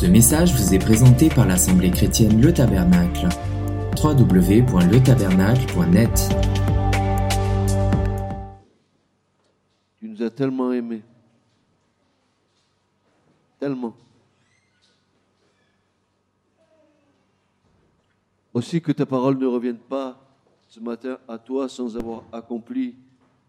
[0.00, 3.28] Ce message vous est présenté par l'Assemblée chrétienne Le Tabernacle.
[4.02, 6.34] www.letabernacle.net
[9.98, 11.02] Tu nous as tellement aimés.
[13.58, 13.94] Tellement.
[18.54, 20.18] Aussi que ta parole ne revienne pas
[20.66, 22.94] ce matin à toi sans avoir accompli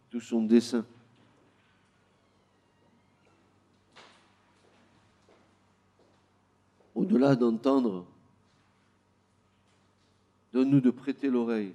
[0.09, 0.83] tout son dessein.
[6.94, 8.05] Au-delà d'entendre,
[10.54, 11.73] donne-nous de prêter l'oreille.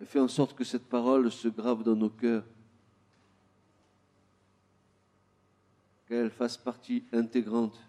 [0.00, 2.44] Et fais en sorte que cette parole se grave dans nos cœurs,
[6.06, 7.80] qu'elle fasse partie intégrante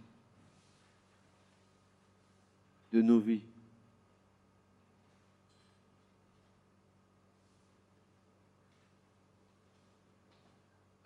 [2.91, 3.43] de nos vies.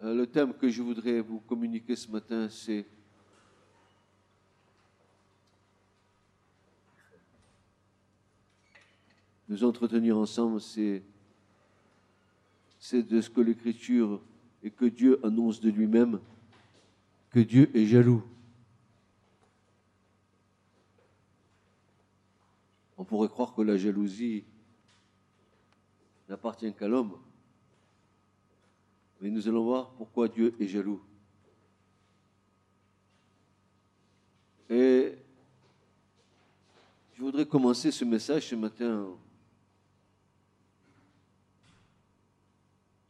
[0.02, 2.88] Le thème que je voudrais vous communiquer ce matin, c'est
[9.47, 11.03] nous entretenir ensemble, c'est
[12.80, 14.19] c'est de ce que l'Écriture
[14.63, 16.19] et que Dieu annonce de lui-même,
[17.30, 18.23] que Dieu est jaloux.
[22.97, 24.45] On pourrait croire que la jalousie
[26.27, 27.19] n'appartient qu'à l'homme.
[29.22, 31.00] Mais nous allons voir pourquoi Dieu est jaloux.
[34.67, 35.16] Et
[37.14, 39.16] je voudrais commencer ce message ce matin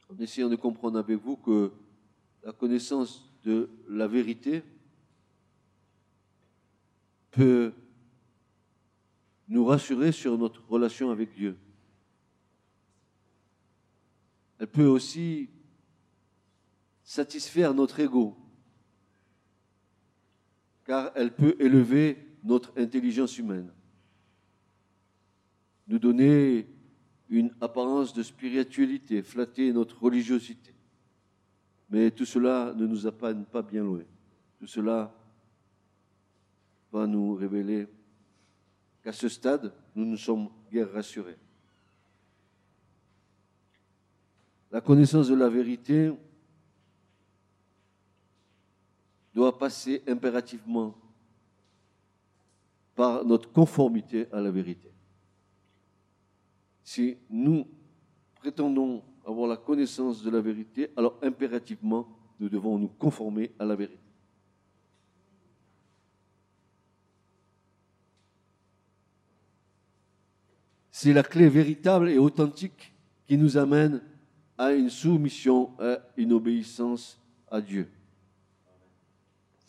[0.09, 1.71] en essayant de comprendre avec vous que
[2.43, 4.63] la connaissance de la vérité
[7.31, 7.71] peut
[9.47, 11.55] nous rassurer sur notre relation avec Dieu.
[14.59, 15.49] Elle peut aussi
[17.11, 18.37] satisfaire notre ego,
[20.85, 23.69] car elle peut élever notre intelligence humaine,
[25.89, 26.69] nous donner
[27.27, 30.73] une apparence de spiritualité, flatter notre religiosité.
[31.89, 34.03] Mais tout cela ne nous appanne pas bien loin.
[34.57, 35.13] Tout cela
[36.93, 37.89] va nous révéler
[39.03, 41.37] qu'à ce stade, nous ne sommes guère rassurés.
[44.71, 46.13] La connaissance de la vérité
[49.33, 50.95] doit passer impérativement
[52.95, 54.91] par notre conformité à la vérité.
[56.83, 57.65] Si nous
[58.35, 62.07] prétendons avoir la connaissance de la vérité, alors impérativement,
[62.39, 63.97] nous devons nous conformer à la vérité.
[70.91, 72.93] C'est la clé véritable et authentique
[73.25, 74.01] qui nous amène
[74.57, 77.19] à une soumission, à une obéissance
[77.49, 77.89] à Dieu.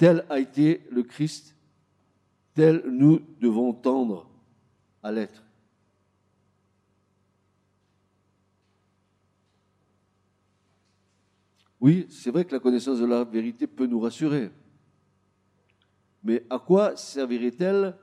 [0.03, 1.55] Tel a été le Christ,
[2.55, 4.29] tel nous devons tendre
[5.01, 5.45] à l'être.
[11.81, 14.51] Oui, c'est vrai que la connaissance de la vérité peut nous rassurer.
[16.25, 17.97] Mais à quoi servirait-elle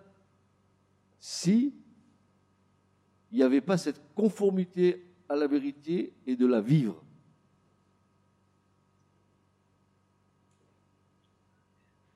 [1.19, 1.75] si
[3.29, 7.03] il n'y avait pas cette conformité à la vérité et de la vivre?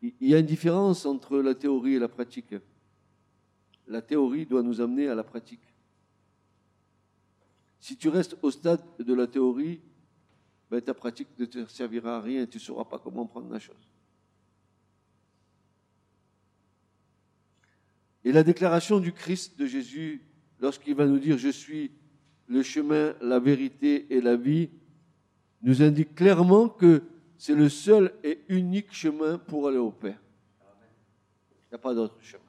[0.03, 2.53] Il y a une différence entre la théorie et la pratique.
[3.87, 5.63] La théorie doit nous amener à la pratique.
[7.79, 9.81] Si tu restes au stade de la théorie,
[10.69, 13.49] ben, ta pratique ne te servira à rien et tu ne sauras pas comment prendre
[13.49, 13.89] la chose.
[18.25, 20.21] Et la déclaration du Christ de Jésus,
[20.59, 21.91] lorsqu'il va nous dire Je suis
[22.47, 24.69] le chemin, la vérité et la vie,
[25.61, 27.03] nous indique clairement que
[27.43, 30.17] c'est le seul et unique chemin pour aller au Père.
[30.61, 32.41] Il n'y a pas d'autre chemin.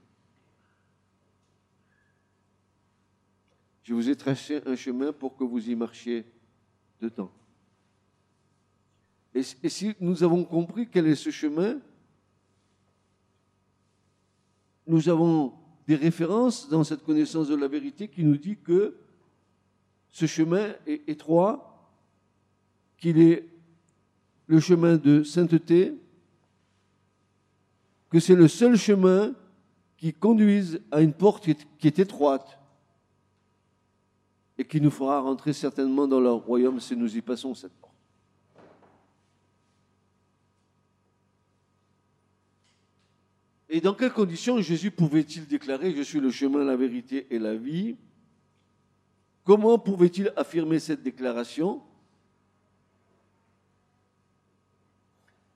[3.82, 6.24] Je vous ai tracé un chemin pour que vous y marchiez
[7.00, 7.32] dedans.
[9.34, 11.80] Et, et si nous avons compris quel est ce chemin,
[14.86, 15.54] nous avons
[15.88, 18.96] des références dans cette connaissance de la vérité qui nous dit que
[20.12, 21.90] ce chemin est étroit,
[22.96, 23.53] qu'il est
[24.46, 25.94] le chemin de sainteté,
[28.10, 29.34] que c'est le seul chemin
[29.96, 31.48] qui conduise à une porte
[31.78, 32.58] qui est étroite
[34.58, 37.94] et qui nous fera rentrer certainement dans leur royaume si nous y passons cette porte.
[43.68, 47.56] Et dans quelles conditions Jésus pouvait-il déclarer Je suis le chemin, la vérité et la
[47.56, 47.96] vie
[49.42, 51.82] Comment pouvait-il affirmer cette déclaration?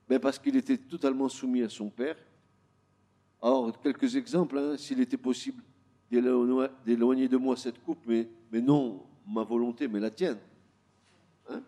[0.09, 2.17] Ben Parce qu'il était totalement soumis à son Père.
[3.41, 5.63] Alors, quelques exemples, hein, s'il était possible
[6.09, 10.39] d'éloigner de moi cette coupe, mais, mais non ma volonté, mais la tienne.
[11.47, 11.61] Hein,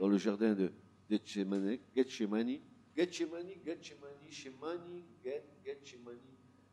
[0.00, 0.72] dans le jardin de
[1.10, 2.58] Gethsemane, Gethsemane,
[2.96, 5.04] Gethsemane, Gethsemane, Shemani,
[5.64, 6.16] Gethsemane,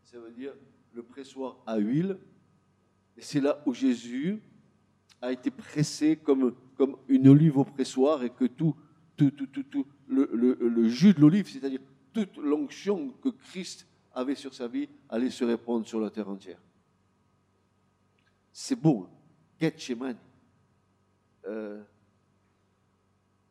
[0.03, 0.53] ça veut dire
[0.93, 2.17] le pressoir à huile.
[3.17, 4.39] Et c'est là où Jésus
[5.21, 8.75] a été pressé comme, comme une olive au pressoir et que tout,
[9.15, 11.81] tout, tout, tout, tout le, le, jus de l'olive, c'est-à-dire
[12.13, 16.59] toute l'onction que Christ avait sur sa vie, allait se répandre sur la terre entière.
[18.51, 19.09] C'est beau.
[19.59, 20.17] Gethsemane.
[21.47, 21.83] Euh,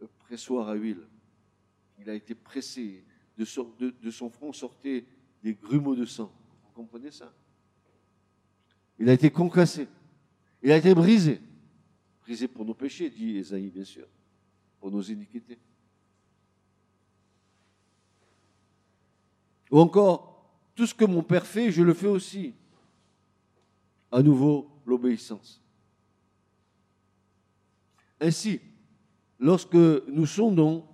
[0.00, 1.06] le pressoir à huile.
[1.98, 3.04] Il a été pressé.
[3.36, 5.04] De son, de son front sortaient
[5.42, 6.32] des grumeaux de sang.
[6.64, 7.32] Vous comprenez ça?
[8.98, 9.88] Il a été concassé.
[10.62, 11.40] Il a été brisé.
[12.22, 14.06] Brisé pour nos péchés, dit Esaïe, bien sûr.
[14.84, 15.58] Pour nos iniquités.
[19.70, 20.44] Ou encore,
[20.74, 22.52] tout ce que mon Père fait, je le fais aussi.
[24.12, 25.62] À nouveau, l'obéissance.
[28.20, 28.60] Ainsi,
[29.38, 30.86] lorsque nous sondons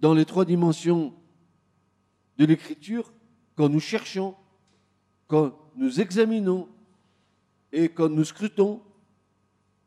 [0.00, 1.14] dans les trois dimensions
[2.36, 3.12] de l'écriture,
[3.54, 4.34] quand nous cherchons,
[5.28, 6.68] quand nous examinons
[7.70, 8.82] et quand nous scrutons,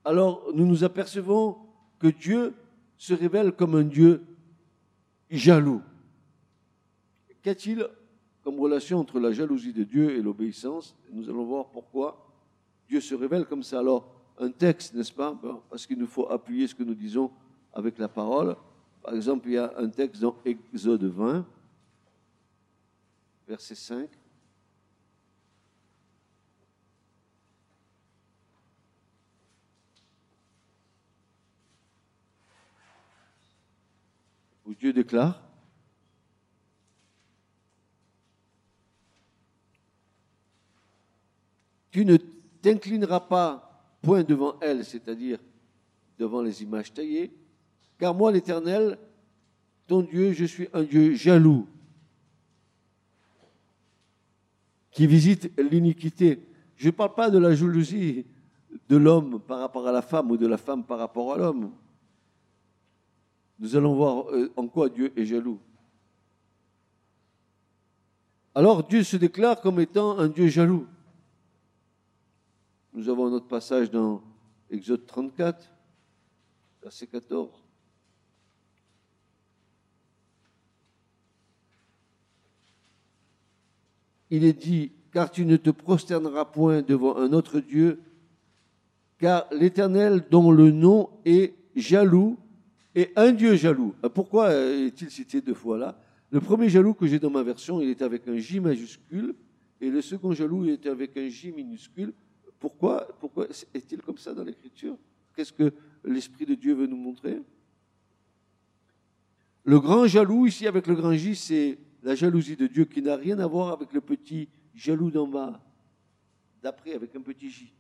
[0.06, 1.69] alors nous nous apercevons
[2.00, 2.54] que Dieu
[2.98, 4.24] se révèle comme un Dieu
[5.30, 5.82] jaloux.
[7.42, 7.88] Qu'a-t-il
[8.44, 10.96] comme relation entre la jalousie de Dieu et l'obéissance?
[11.12, 12.26] Nous allons voir pourquoi
[12.88, 13.80] Dieu se révèle comme ça.
[13.80, 15.38] Alors, un texte, n'est-ce pas?
[15.70, 17.32] Parce qu'il nous faut appuyer ce que nous disons
[17.74, 18.56] avec la parole.
[19.04, 21.46] Par exemple, il y a un texte dans Exode 20,
[23.48, 24.10] verset 5.
[34.70, 35.42] Où Dieu déclare
[41.90, 42.18] Tu ne
[42.62, 45.40] t'inclineras pas point devant elle, c'est-à-dire
[46.20, 47.32] devant les images taillées,
[47.98, 49.00] car moi, l'Éternel,
[49.88, 51.68] ton Dieu, je suis un Dieu jaloux,
[54.92, 56.46] qui visite l'iniquité.
[56.76, 58.24] Je ne parle pas de la jalousie
[58.88, 61.72] de l'homme par rapport à la femme ou de la femme par rapport à l'homme.
[63.60, 65.60] Nous allons voir euh, en quoi Dieu est jaloux.
[68.56, 70.88] Alors Dieu se déclare comme étant un Dieu jaloux.
[72.94, 74.24] Nous avons notre passage dans
[74.70, 75.72] Exode 34,
[76.82, 77.50] verset 14.
[84.32, 88.02] Il est dit, car tu ne te prosterneras point devant un autre Dieu,
[89.18, 92.38] car l'Éternel dont le nom est jaloux
[93.00, 93.96] est un Dieu jaloux.
[94.04, 96.00] Euh, pourquoi est-il cité deux fois là?
[96.32, 99.34] Le premier jaloux que j'ai dans ma version, il est avec un J majuscule,
[99.82, 102.14] et le second jaloux, il était avec un J minuscule.
[102.60, 104.96] Pourquoi, pourquoi est-il comme ça dans l'Écriture?
[105.36, 105.74] Qu'est-ce que
[106.04, 107.42] l'Esprit de Dieu veut nous montrer?
[109.64, 113.16] Le grand jaloux, ici avec le grand J, c'est la jalousie de Dieu qui n'a
[113.16, 115.60] rien à voir avec le petit jaloux d'en bas,
[116.62, 117.74] d'après avec un petit J.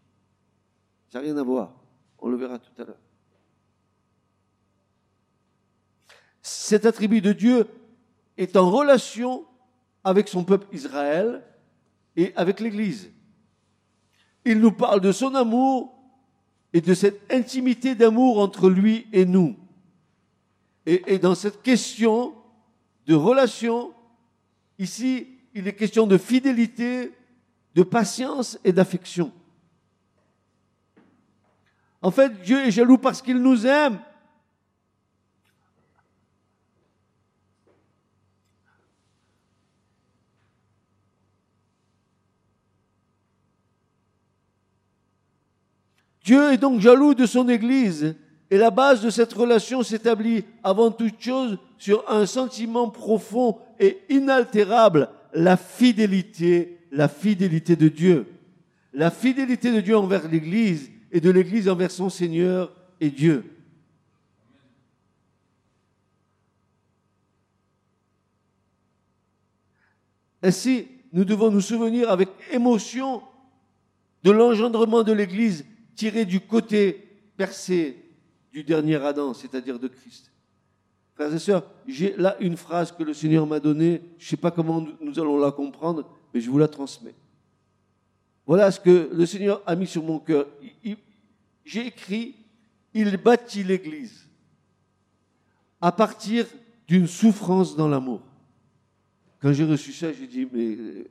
[1.10, 1.76] Ça n'a rien à voir.
[2.20, 3.00] On le verra tout à l'heure.
[6.52, 7.68] Cet attribut de Dieu
[8.36, 9.46] est en relation
[10.04, 11.44] avec son peuple Israël
[12.16, 13.12] et avec l'Église.
[14.46, 15.94] Il nous parle de son amour
[16.74, 19.56] et de cette intimité d'amour entre lui et nous.
[20.88, 22.34] Et, dans cette question
[23.06, 23.94] de relation,
[24.80, 27.12] ici, il est question de fidélité,
[27.76, 29.32] de patience et d'affection.
[32.02, 34.00] En fait, Dieu est jaloux parce qu'il nous aime
[46.30, 48.16] Dieu est donc jaloux de son Église
[48.52, 53.98] et la base de cette relation s'établit avant toute chose sur un sentiment profond et
[54.10, 58.28] inaltérable, la fidélité, la fidélité de Dieu.
[58.94, 63.44] La fidélité de Dieu envers l'Église et de l'Église envers son Seigneur et Dieu.
[70.44, 73.24] Ainsi, nous devons nous souvenir avec émotion
[74.24, 75.66] de l'engendrement de l'Église
[76.00, 76.94] tiré du côté
[77.36, 77.98] percé
[78.54, 80.32] du dernier Adam, c'est-à-dire de Christ.
[81.14, 84.38] Frères et sœurs, j'ai là une phrase que le Seigneur m'a donnée, je ne sais
[84.38, 87.16] pas comment nous allons la comprendre, mais je vous la transmets.
[88.46, 90.48] Voilà ce que le Seigneur a mis sur mon cœur.
[91.66, 92.34] J'ai écrit,
[92.94, 94.26] il bâtit l'Église
[95.82, 96.46] à partir
[96.88, 98.22] d'une souffrance dans l'amour.
[99.42, 101.04] Quand j'ai reçu ça, j'ai dit, mais euh,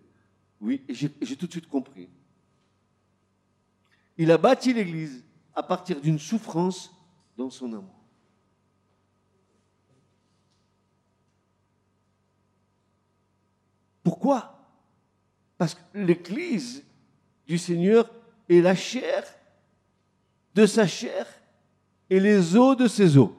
[0.63, 2.09] oui, j'ai tout de suite compris.
[4.19, 6.93] Il a bâti l'Église à partir d'une souffrance
[7.37, 7.95] dans son amour.
[14.03, 14.59] Pourquoi?
[15.57, 16.85] Parce que l'Église
[17.47, 18.11] du Seigneur
[18.49, 19.25] est la chair
[20.55, 21.27] de sa chair
[22.11, 23.31] et les os de ses os.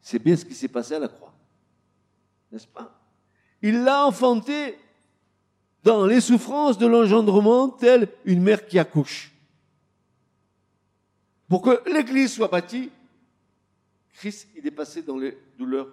[0.00, 1.34] C'est bien ce qui s'est passé à la croix.
[2.50, 2.98] N'est-ce pas?
[3.62, 4.78] Il l'a enfanté
[5.84, 9.29] dans les souffrances de l'engendrement, telle une mère qui accouche.
[11.50, 12.92] Pour que l'Église soit bâtie,
[14.12, 15.92] Christ, il est passé dans les douleurs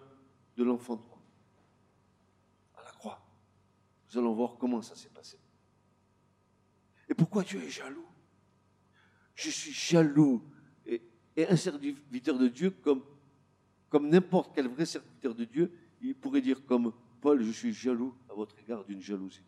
[0.56, 1.20] de l'enfantement.
[2.76, 3.20] À la croix.
[4.08, 5.40] Nous allons voir comment ça s'est passé.
[7.10, 8.06] Et pourquoi Dieu est jaloux?
[9.34, 10.44] Je suis jaloux
[10.86, 11.02] et,
[11.50, 13.04] un serviteur de Dieu comme,
[13.90, 15.72] comme n'importe quel vrai serviteur de Dieu,
[16.02, 19.46] il pourrait dire comme Paul, je suis jaloux à votre égard d'une jalousie.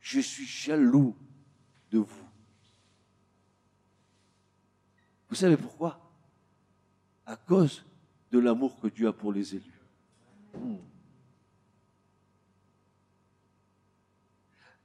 [0.00, 1.14] Je suis jaloux
[1.92, 2.27] de vous.
[5.28, 5.98] Vous savez pourquoi?
[7.26, 7.84] À cause
[8.30, 9.80] de l'amour que Dieu a pour les élus.
[10.54, 10.76] Hmm.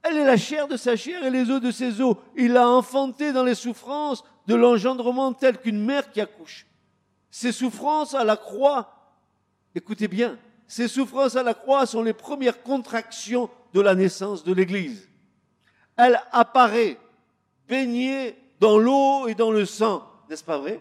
[0.03, 2.17] Elle est la chair de sa chair et les os de ses os.
[2.35, 6.67] Il l'a enfanté dans les souffrances de l'engendrement tel qu'une mère qui accouche.
[7.31, 9.15] Ces souffrances à la croix,
[9.73, 14.53] écoutez bien, ces souffrances à la croix sont les premières contractions de la naissance de
[14.53, 15.09] l'Église.
[15.95, 16.99] Elle apparaît
[17.67, 20.79] baignée dans l'eau et dans le sang, n'est-ce pas vrai?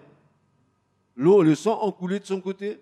[1.16, 2.80] L'eau et le sang ont coulé de son côté.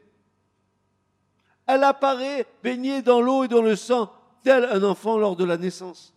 [1.67, 4.13] Elle apparaît baignée dans l'eau et dans le sang,
[4.43, 6.15] tel un enfant lors de la naissance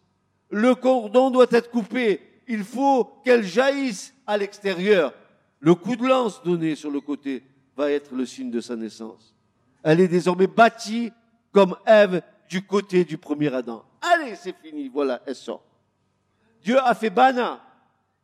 [0.53, 2.21] le cordon doit être coupé.
[2.47, 5.13] Il faut qu'elle jaillisse à l'extérieur.
[5.59, 7.43] Le coup de lance donné sur le côté
[7.75, 9.33] va être le signe de sa naissance.
[9.81, 11.11] Elle est désormais bâtie
[11.51, 13.83] comme Ève du côté du premier Adam.
[14.01, 15.63] Allez, c'est fini, voilà, elle sort.
[16.61, 17.59] Dieu a fait Bana.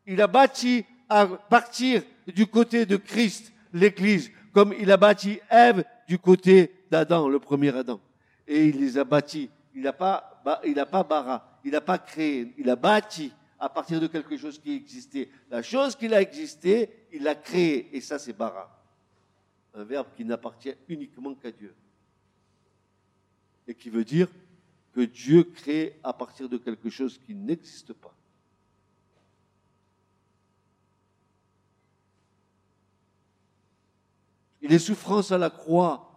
[0.06, 5.84] Il a bâti à partir du côté de Christ, l'Église, comme il a bâti Ève
[6.08, 8.00] du côté d'Adam, le premier Adam.
[8.48, 9.50] Et il les a bâtis.
[9.76, 14.00] Il n'a pas, il pas bara il n'a pas créé, il a bâti à partir
[14.00, 15.30] de quelque chose qui existait.
[15.50, 17.90] La chose qui a existé, il l'a créé.
[17.96, 18.76] Et ça, c'est bara.
[19.74, 21.74] Un verbe qui n'appartient uniquement qu'à Dieu.
[23.68, 24.30] Et qui veut dire
[24.94, 28.16] que Dieu crée à partir de quelque chose qui n'existe pas.
[34.62, 36.10] Et les souffrances à la croix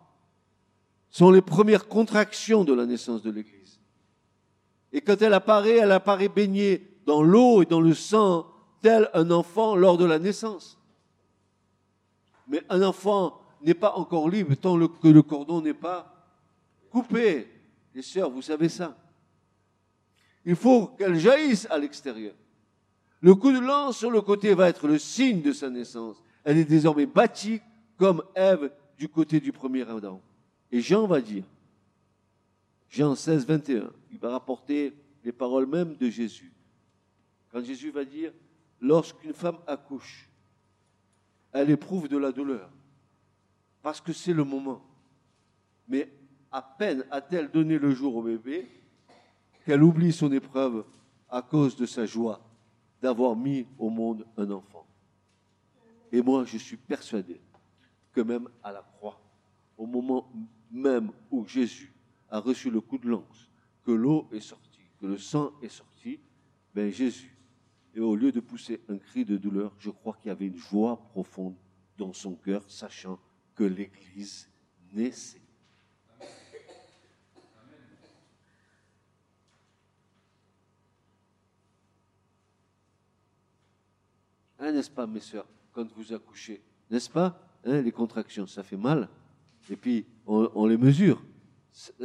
[1.10, 3.80] sont les premières contractions de la naissance de l'Église.
[4.92, 8.46] Et quand elle apparaît, elle apparaît baignée dans l'eau et dans le sang,
[8.80, 10.78] tel un enfant lors de la naissance.
[12.48, 16.12] Mais un enfant n'est pas encore libre tant que le cordon n'est pas
[16.90, 17.48] coupé.
[17.94, 18.96] Les sœurs, vous savez ça.
[20.44, 22.34] Il faut qu'elle jaillisse à l'extérieur.
[23.20, 26.16] Le coup de lance sur le côté va être le signe de sa naissance.
[26.42, 27.60] Elle est désormais bâtie
[27.96, 30.20] comme Ève du côté du premier Adam.
[30.70, 31.44] Et Jean va dire,
[32.88, 34.94] Jean 16, 21, il va rapporter
[35.24, 36.52] les paroles mêmes de Jésus.
[37.50, 38.32] Quand Jésus va dire,
[38.80, 40.28] lorsqu'une femme accouche,
[41.52, 42.70] elle éprouve de la douleur,
[43.82, 44.82] parce que c'est le moment.
[45.88, 46.10] Mais
[46.50, 48.66] à peine a-t-elle donné le jour au bébé
[49.64, 50.84] qu'elle oublie son épreuve
[51.28, 52.40] à cause de sa joie
[53.00, 54.86] d'avoir mis au monde un enfant.
[56.10, 57.40] Et moi, je suis persuadé
[58.12, 59.20] que même à la croix,
[59.76, 60.30] au moment
[60.70, 61.92] même où Jésus
[62.28, 63.50] a reçu le coup de lance,
[63.84, 66.20] que l'eau est sortie, que le sang est sorti,
[66.74, 67.36] ben Jésus,
[67.94, 70.56] et au lieu de pousser un cri de douleur, je crois qu'il y avait une
[70.56, 71.56] joie profonde
[71.98, 73.18] dans son cœur, sachant
[73.54, 74.48] que l'Église
[74.92, 75.42] naissait.
[84.58, 87.51] Hein, n'est-ce pas, mes soeurs, quand vous accouchez N'est-ce pas?
[87.64, 89.08] Hein, Les contractions, ça fait mal.
[89.70, 91.22] Et puis, on les mesure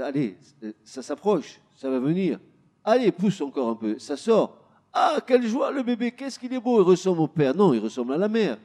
[0.02, 0.38] allez,
[0.84, 2.40] ça s'approche, ça va venir.
[2.84, 4.58] Allez, pousse encore un peu, ça sort.
[4.94, 7.54] Ah, quelle joie, le bébé, qu'est-ce qu'il est beau, il ressemble au père.
[7.56, 8.58] Non, il ressemble à la mère.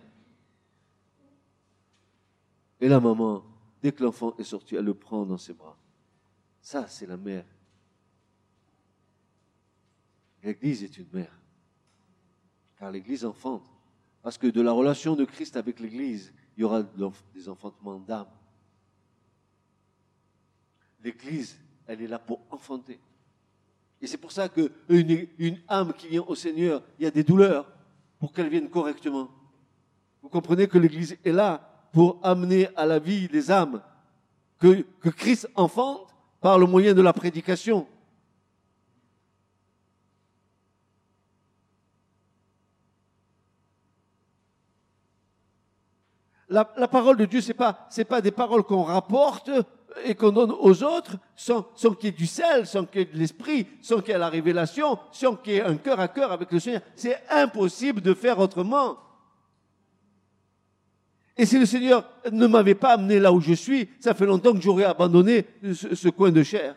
[2.81, 3.45] Et la maman,
[3.83, 5.77] dès que l'enfant est sorti, elle le prend dans ses bras.
[6.61, 7.45] Ça, c'est la mère.
[10.43, 11.39] L'Église est une mère.
[12.79, 13.65] Car l'Église enfante.
[14.23, 16.83] Parce que de la relation de Christ avec l'Église, il y aura
[17.35, 18.27] des enfantements d'âme.
[21.03, 23.01] L'Église, elle est là pour enfanter.
[24.01, 27.23] Et c'est pour ça qu'une une âme qui vient au Seigneur, il y a des
[27.23, 27.71] douleurs
[28.19, 29.29] pour qu'elle vienne correctement.
[30.23, 33.83] Vous comprenez que l'Église est là pour amener à la vie les âmes
[34.59, 37.87] que Christ enfante par le moyen de la prédication.
[46.53, 49.51] La, parole de Dieu, c'est pas, c'est pas des paroles qu'on rapporte
[50.05, 53.05] et qu'on donne aux autres sans, sans qu'il y ait du sel, sans qu'il y
[53.05, 55.99] ait de l'esprit, sans qu'il y ait la révélation, sans qu'il y ait un cœur
[55.99, 56.83] à cœur avec le Seigneur.
[56.95, 58.99] C'est impossible de faire autrement.
[61.39, 64.53] Et si le Seigneur ne m'avait pas amené là où je suis, ça fait longtemps
[64.53, 66.77] que j'aurais abandonné ce, ce, coin de chair.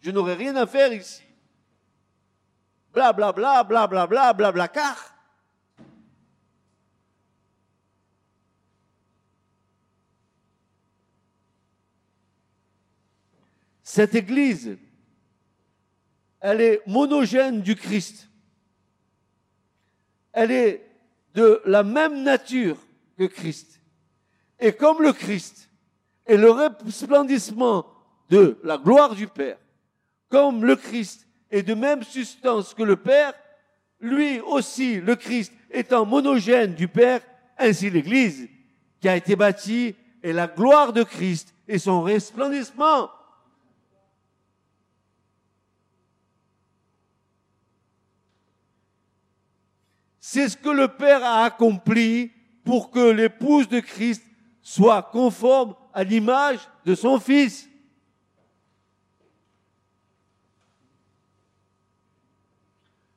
[0.00, 1.22] Je n'aurais rien à faire ici.
[2.94, 5.17] Bla bla bla bla bla bla bla car.
[13.90, 14.76] Cette Église,
[16.40, 18.28] elle est monogène du Christ.
[20.30, 20.86] Elle est
[21.32, 22.76] de la même nature
[23.16, 23.80] que Christ.
[24.60, 25.70] Et comme le Christ
[26.26, 27.86] est le resplendissement
[28.28, 29.56] de la gloire du Père,
[30.28, 33.32] comme le Christ est de même substance que le Père,
[34.00, 37.22] lui aussi, le Christ, étant monogène du Père,
[37.56, 38.50] ainsi l'Église
[39.00, 43.08] qui a été bâtie est la gloire de Christ et son resplendissement.
[50.30, 52.30] C'est ce que le Père a accompli
[52.62, 54.22] pour que l'épouse de Christ
[54.60, 57.66] soit conforme à l'image de son Fils.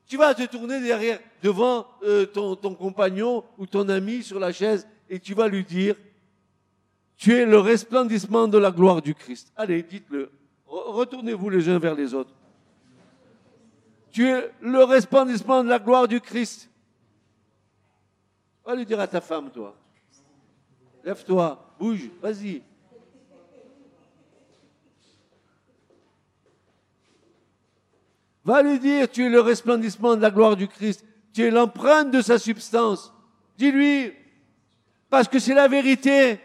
[0.08, 4.54] Tu vas te tourner derrière, devant euh, ton, ton compagnon ou ton ami sur la
[4.54, 5.98] chaise et tu vas lui dire,
[7.18, 9.52] tu es le resplendissement de la gloire du Christ.
[9.58, 10.32] Allez, dites-le.
[10.66, 12.34] Retournez-vous les uns vers les autres.
[14.12, 16.71] Tu es le resplendissement de la gloire du Christ.
[18.66, 19.76] Va lui dire à ta femme, toi.
[21.04, 22.62] Lève-toi, bouge, vas-y.
[28.44, 31.06] Va lui dire, tu es le resplendissement de la gloire du Christ.
[31.34, 33.14] Tu es l'empreinte de sa substance.
[33.58, 34.14] Dis-lui,
[35.10, 36.40] parce que c'est la vérité.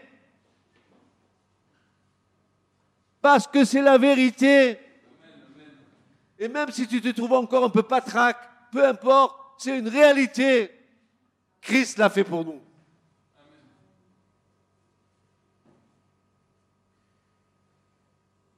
[3.21, 4.79] Parce que c'est la vérité.
[6.39, 8.37] Et même si tu te trouves encore un peu patraque,
[8.71, 10.71] peu importe, c'est une réalité.
[11.67, 12.61] Christ l'a fait pour nous.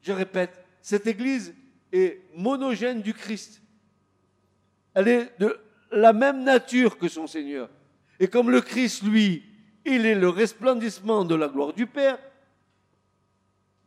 [0.04, 1.56] Je répète, cette Église
[1.92, 3.64] est monogène du Christ.
[4.94, 5.60] Elle est de
[5.92, 7.68] la même nature que son Seigneur.
[8.20, 9.44] Et comme le Christ, lui,
[9.86, 12.20] il est le resplendissement de la gloire du Père,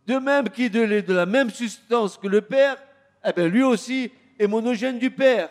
[0.08, 2.76] de même qu'il est de la même substance que le Père,
[3.24, 5.48] eh lui aussi est monogène du Père.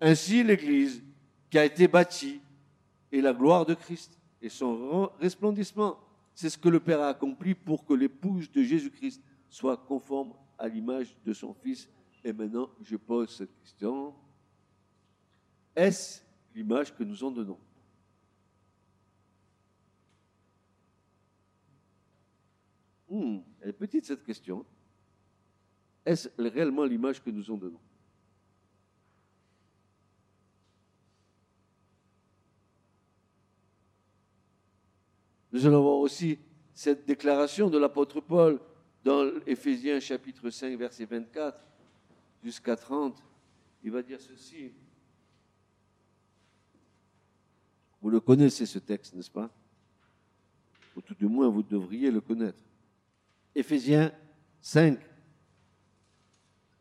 [0.00, 1.02] Ainsi l'Église,
[1.50, 2.40] qui a été bâtie
[3.12, 5.98] et la gloire de Christ et son resplendissement.
[6.34, 10.66] C'est ce que le Père a accompli pour que l'épouse de Jésus-Christ soit conforme à
[10.66, 11.88] l'image de son Fils.
[12.24, 14.14] Et maintenant, je pose cette question.
[15.76, 16.22] Est-ce
[16.54, 17.58] l'image que nous en donnons?
[23.10, 24.64] Hmm, Elle est petite cette question.
[26.04, 27.80] Est-ce réellement l'image que nous en donnons?
[35.52, 36.38] Nous allons voir aussi
[36.74, 38.58] cette déclaration de l'apôtre Paul
[39.04, 41.60] dans Éphésiens chapitre 5 verset 24
[42.42, 43.22] jusqu'à 30.
[43.84, 44.72] Il va dire ceci.
[48.00, 49.50] Vous le connaissez ce texte, n'est-ce pas?
[50.96, 52.62] Ou tout du moins, vous devriez le connaître.
[53.54, 54.12] Éphésiens
[54.60, 54.98] 5,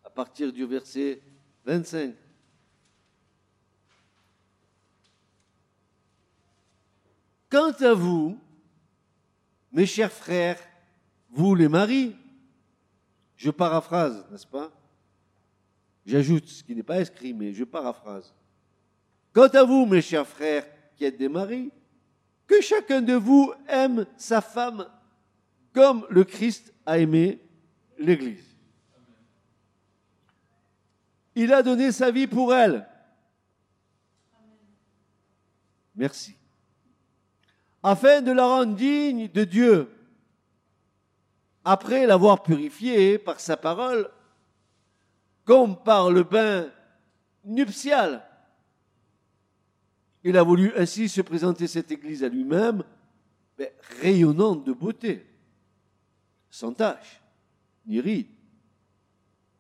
[0.04, 1.22] à partir du verset
[1.66, 2.16] 25.
[7.50, 8.40] Quant à vous,
[9.72, 10.60] mes chers frères,
[11.30, 12.16] vous les maris,
[13.36, 14.72] je paraphrase, n'est-ce pas?
[16.06, 18.34] J'ajoute ce qui n'est pas écrit, mais je paraphrase.
[19.34, 21.72] Quant à vous, mes chers frères, qui êtes des maris,
[22.48, 24.88] que chacun de vous aime sa femme
[25.74, 27.40] comme le Christ a aimé
[27.98, 28.46] l'Église.
[31.34, 32.86] Il a donné sa vie pour elle.
[35.96, 36.36] Merci
[37.84, 39.90] afin de la rendre digne de Dieu.
[41.64, 44.10] Après l'avoir purifiée par sa parole,
[45.44, 46.72] comme par le bain
[47.44, 48.24] nuptial.
[50.24, 52.84] Il a voulu ainsi se présenter cette Église à lui-même,
[54.02, 55.26] rayonnante de beauté,
[56.50, 57.22] sans tache,
[57.86, 58.28] ni ride,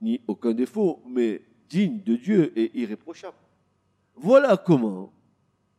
[0.02, 3.38] ni aucun défaut, mais digne de Dieu et irréprochable.
[4.16, 5.14] Voilà comment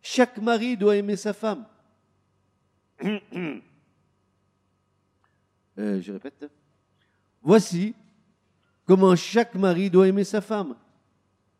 [0.00, 1.64] chaque mari doit aimer sa femme
[5.78, 6.50] Euh, je répète.
[7.40, 7.94] Voici
[8.84, 10.76] comment chaque mari doit aimer sa femme,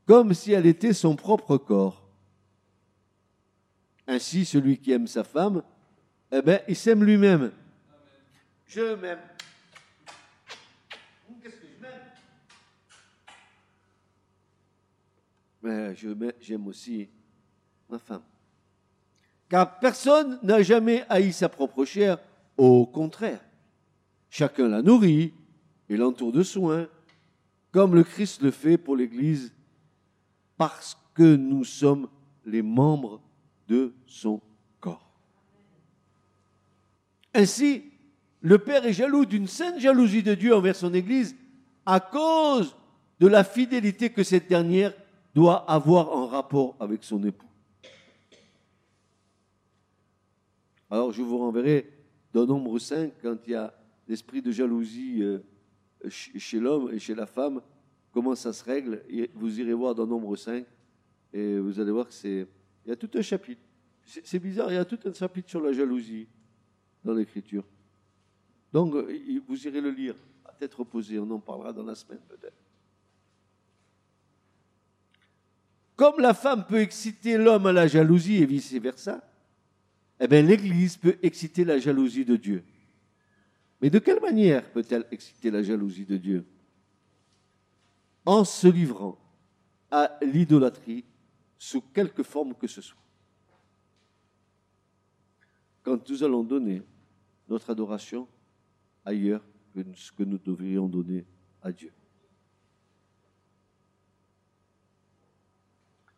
[0.06, 2.06] comme si elle était son propre corps.
[4.06, 5.62] Ainsi, celui qui aime sa femme,
[6.30, 7.52] eh ben, il s'aime lui-même.
[8.66, 9.20] Je m'aime.
[11.42, 12.00] Qu'est-ce que je m'aime?
[15.62, 15.94] Mais
[16.40, 17.08] j'aime aussi
[17.88, 18.22] ma femme.
[19.52, 22.16] Car personne n'a jamais haï sa propre chair,
[22.56, 23.44] au contraire.
[24.30, 25.34] Chacun la nourrit
[25.90, 26.88] et l'entoure de soins,
[27.70, 29.52] comme le Christ le fait pour l'Église,
[30.56, 32.08] parce que nous sommes
[32.46, 33.20] les membres
[33.68, 34.40] de son
[34.80, 35.12] corps.
[37.34, 37.84] Ainsi,
[38.40, 41.36] le Père est jaloux d'une sainte jalousie de Dieu envers son Église
[41.84, 42.74] à cause
[43.20, 44.94] de la fidélité que cette dernière
[45.34, 47.51] doit avoir en rapport avec son époux.
[50.92, 51.90] Alors je vous renverrai
[52.34, 53.72] dans Nombre 5 quand il y a
[54.06, 55.38] l'esprit de jalousie euh,
[56.10, 57.62] chez l'homme et chez la femme,
[58.12, 59.02] comment ça se règle.
[59.32, 60.66] Vous irez voir dans Nombre 5
[61.32, 62.46] et vous allez voir que c'est.
[62.84, 63.62] Il y a tout un chapitre.
[64.04, 66.28] C'est bizarre, il y a tout un chapitre sur la jalousie
[67.02, 67.64] dans l'Écriture.
[68.70, 71.18] Donc, euh, vous irez le lire à tête reposée.
[71.18, 72.52] On en parlera dans la semaine peut-être.
[75.96, 79.26] Comme la femme peut exciter l'homme à la jalousie et vice-versa,
[80.20, 82.64] eh bien, l'Église peut exciter la jalousie de Dieu.
[83.80, 86.46] Mais de quelle manière peut-elle exciter la jalousie de Dieu?
[88.24, 89.18] En se livrant
[89.90, 91.04] à l'idolâtrie
[91.58, 93.02] sous quelque forme que ce soit.
[95.82, 96.82] Quand nous allons donner
[97.48, 98.28] notre adoration
[99.04, 99.44] ailleurs
[99.74, 101.26] que ce que nous devrions donner
[101.60, 101.92] à Dieu.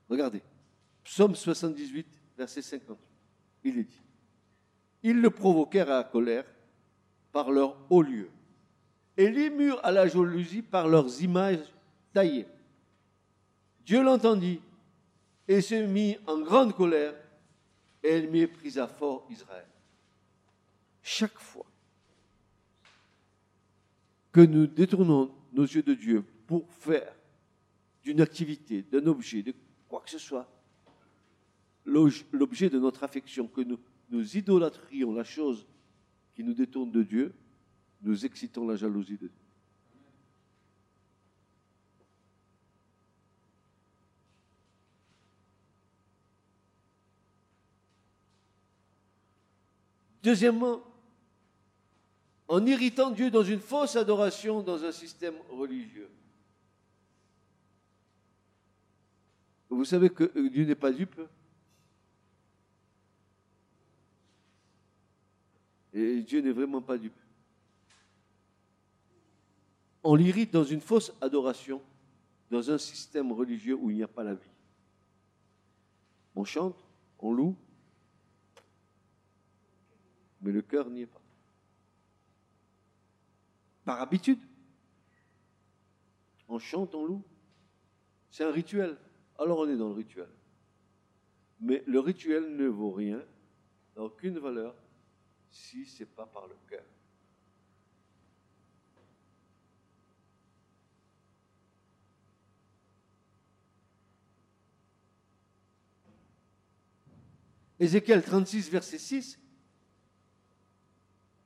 [0.09, 0.43] Regardez,
[1.03, 2.99] Psaume 78, verset 50.
[3.65, 4.03] Il est dit,
[5.03, 6.45] ils le provoquèrent à la colère
[7.33, 8.31] par leur haut lieu,
[9.17, 11.73] et l'émurent à la jalousie par leurs images
[12.13, 12.47] taillées.
[13.85, 14.61] Dieu l'entendit
[15.49, 17.15] et se mit en grande colère,
[18.03, 19.67] et méprisa fort Israël.
[21.03, 21.67] Chaque fois
[24.31, 27.15] que nous détournons nos yeux de Dieu pour faire
[28.03, 29.55] d'une activité, d'un objet, de
[29.89, 30.47] quoi que ce soit,
[31.85, 35.67] l'objet de notre affection, que nous, idolâtrions la chose
[36.35, 37.35] qui nous détourne de Dieu,
[38.03, 39.31] nous excitons la jalousie de Dieu.
[50.23, 50.83] Deuxièmement,
[52.49, 56.09] en irritant Dieu dans une fausse adoration dans un système religieux.
[59.69, 61.21] Vous savez que Dieu n'est pas dupe.
[65.95, 67.19] Et Dieu n'est vraiment pas dupe.
[70.03, 71.81] On l'irrite dans une fausse adoration,
[72.51, 74.51] dans un système religieux où il n'y a pas la vie.
[76.37, 76.85] On chante,
[77.21, 77.57] on loue,
[80.43, 81.25] mais le cœur n'y est pas
[83.85, 84.39] par habitude.
[86.49, 87.23] On chante, on loue.
[88.31, 88.97] C'est un rituel.
[89.39, 90.29] Alors on est dans le rituel.
[91.61, 93.23] Mais le rituel ne vaut rien,
[93.97, 94.75] n'a aucune valeur,
[95.55, 96.85] si ce n'est pas par le cœur.
[107.79, 109.39] Ézéchiel 36, verset 6.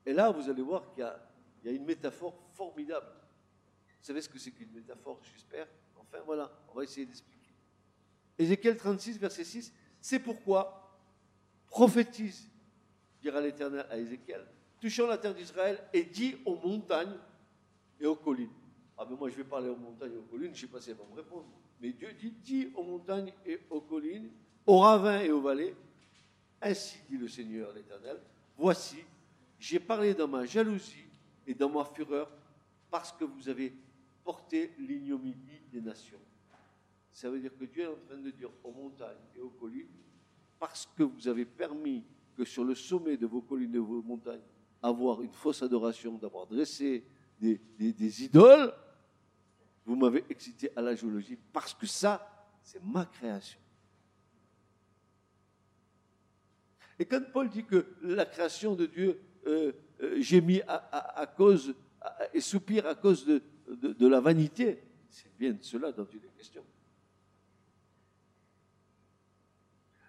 [0.06, 1.04] Et là, vous allez voir qu'il
[1.64, 3.06] y a une métaphore formidable.
[4.00, 5.68] Vous savez ce que c'est qu'une métaphore, j'espère?
[5.96, 7.52] Enfin voilà, on va essayer d'expliquer.
[8.38, 10.98] Ézéchiel 36, verset 6, c'est pourquoi
[11.66, 12.48] prophétise,
[13.20, 14.44] dira l'Éternel à Ézéchiel,
[14.80, 17.16] touchant la terre d'Israël et dit aux montagnes
[18.00, 18.50] et aux collines.
[18.96, 20.80] Ah mais moi je vais parler aux montagnes et aux collines, je ne sais pas
[20.80, 21.46] si elles vont me répondre.
[21.80, 24.30] Mais Dieu dit, dit aux montagnes et aux collines,
[24.66, 25.74] aux ravins et aux vallées,
[26.60, 28.20] ainsi dit le Seigneur l'Éternel,
[28.56, 28.98] voici,
[29.58, 31.06] j'ai parlé dans ma jalousie
[31.46, 32.30] et dans ma fureur
[32.90, 33.72] parce que vous avez
[34.24, 36.18] porté l'ignominie des nations.
[37.12, 39.88] Ça veut dire que Dieu est en train de dire aux montagnes et aux collines,
[40.58, 42.04] parce que vous avez permis
[42.38, 44.40] que sur le sommet de vos collines de vos montagnes,
[44.80, 47.04] avoir une fausse adoration, d'avoir dressé
[47.40, 48.72] des, idoles,
[49.84, 53.58] vous m'avez excité à la géologie, parce que ça, c'est ma création.
[57.00, 61.74] Et quand Paul dit que la création de Dieu euh, euh, mis à, cause
[62.32, 64.80] et soupire à cause de, de, la vanité.
[65.10, 66.64] C'est bien de cela dont il est question.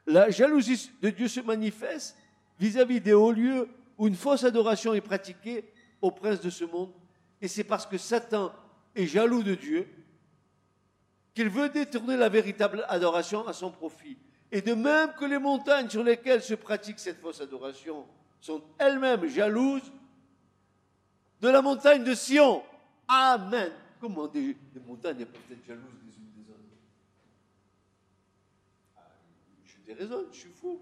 [0.06, 2.18] La jalousie de Dieu se manifeste
[2.60, 3.68] vis-à-vis des hauts lieux
[3.98, 5.66] où une fausse adoration est pratiquée
[6.02, 6.92] au prince de ce monde.
[7.42, 8.52] Et c'est parce que Satan
[8.96, 9.88] est jaloux de Dieu
[11.34, 14.18] qu'il veut détourner la véritable adoration à son profit.
[14.52, 18.06] Et de même que les montagnes sur lesquelles se pratique cette fausse adoration
[18.42, 19.92] sont elles-mêmes jalouses
[21.40, 22.64] de la montagne de Sion.
[23.08, 23.72] Amen.
[24.02, 26.60] Comment des, montagnes peuvent être jalouses les unes des autres?
[28.98, 29.02] Ah,
[29.66, 30.80] Je déraisonne, je suis fou.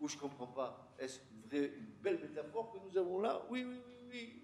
[0.00, 0.87] Ou je ne comprends pas.
[0.98, 1.20] Est-ce
[1.52, 3.42] une, une belle métaphore que nous avons là?
[3.48, 4.42] Oui, oui, oui, oui.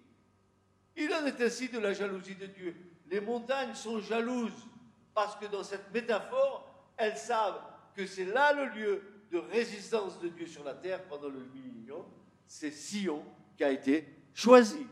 [0.96, 2.74] Il en est ainsi de la jalousie de Dieu.
[3.06, 4.66] Les montagnes sont jalouses
[5.12, 7.60] parce que dans cette métaphore, elles savent
[7.94, 12.04] que c'est là le lieu de résistance de Dieu sur la terre pendant le millénium.
[12.46, 13.24] C'est Sion
[13.56, 14.86] qui a été choisi.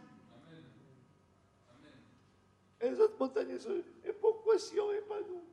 [2.80, 3.82] Et les autres montagnes sont.
[4.04, 5.44] Et pourquoi Sion et pas nous?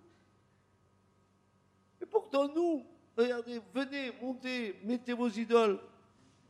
[2.02, 5.80] Et pourtant, nous, regardez, venez, montez, mettez vos idoles.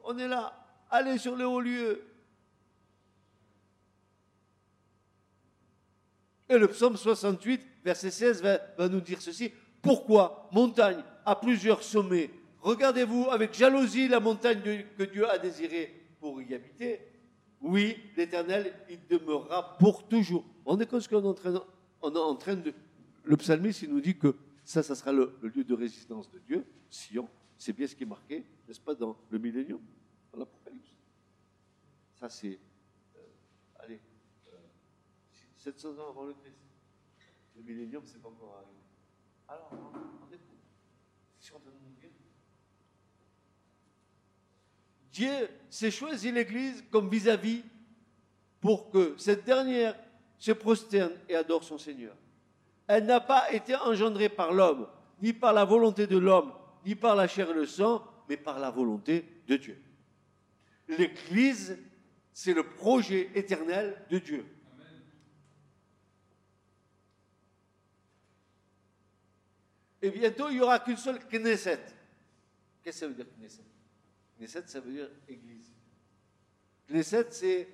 [0.04, 0.54] On est là.
[0.90, 2.04] Allez sur les hauts lieux.
[6.50, 9.52] Et le psaume 68, verset 16, va, nous dire ceci.
[9.82, 12.32] Pourquoi montagne à plusieurs sommets?
[12.62, 14.62] Regardez-vous avec jalousie la montagne
[14.98, 17.00] que Dieu a désirée pour y habiter.
[17.62, 20.44] Oui, l'Éternel, il demeurera pour toujours.
[20.66, 22.74] On est comme ce qu'on est en train, de...
[23.24, 26.66] Le psalmiste, il nous dit que ça, ça sera le, lieu de résistance de Dieu,
[26.90, 27.28] Sion.
[27.58, 29.82] C'est bien ce qui est marqué, n'est-ce pas, dans le millénium,
[30.32, 30.96] dans l'Apocalypse.
[32.16, 32.60] Ça, c'est
[35.58, 36.56] 700 ans avant le Christ.
[37.58, 38.80] Le millénium, c'est pas encore arrivé.
[39.48, 42.10] Alors, on est de nous dire.
[45.12, 47.64] Dieu s'est choisi l'Église comme vis-à-vis
[48.62, 49.96] pour que cette dernière
[50.38, 52.16] se prosterne et adore son Seigneur.
[52.88, 54.88] Elle n'a pas été engendrée par l'homme,
[55.22, 56.54] ni par la volonté de l'homme,
[56.86, 59.82] ni par la chair et le sang, mais par la volonté de Dieu.
[60.88, 61.78] L'Église,
[62.32, 64.46] c'est le projet éternel de Dieu.
[70.02, 71.84] Et bientôt, il n'y aura qu'une seule Knesset.
[72.82, 73.66] Qu'est-ce que ça veut dire Knesset?
[74.38, 75.74] Knesset, ça veut dire église.
[76.88, 77.68] Knesset, c'est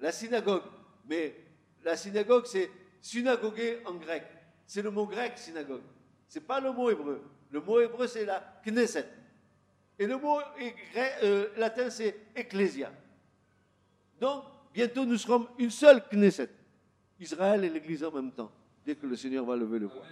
[0.00, 0.64] la synagogue.
[1.04, 1.36] Mais
[1.84, 4.24] la synagogue, c'est synagogué en grec.
[4.66, 5.82] C'est le mot grec, synagogue.
[6.28, 7.22] Ce n'est pas le mot hébreu.
[7.50, 9.08] Le mot hébreu, c'est la Knesset.
[9.98, 10.38] Et le mot
[11.22, 12.92] euh, latin, c'est ecclesia.
[14.20, 16.50] Donc, bientôt, nous serons une seule Knesset.
[17.18, 18.50] Israël et l'Église en même temps,
[18.84, 20.08] dès que le Seigneur va lever le voile.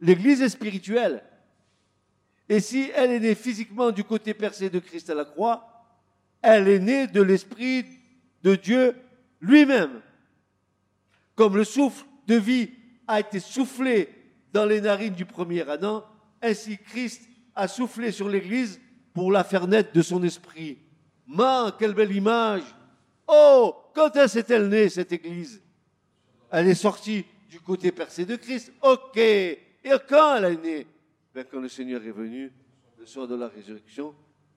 [0.00, 1.22] L'Église est spirituelle.
[2.48, 5.86] Et si elle est née physiquement du côté percé de Christ à la croix,
[6.42, 7.84] elle est née de l'Esprit
[8.42, 8.94] de Dieu
[9.40, 10.02] lui-même.
[11.36, 12.70] Comme le souffle de vie
[13.06, 14.08] a été soufflé
[14.52, 16.02] dans les narines du premier Adam,
[16.42, 18.80] ainsi Christ a soufflé sur l'Église
[19.12, 20.78] pour la faire naître de son esprit.
[21.26, 22.62] Ma, quelle belle image
[23.28, 25.62] Oh, quand est-elle née, cette Église?
[26.50, 28.72] Elle est sortie du côté percé de Christ.
[28.82, 29.58] Ok, et
[30.08, 30.86] quand elle est née?
[31.34, 32.52] Ben, Quand le Seigneur est venu,
[32.98, 34.14] le soir de la résurrection,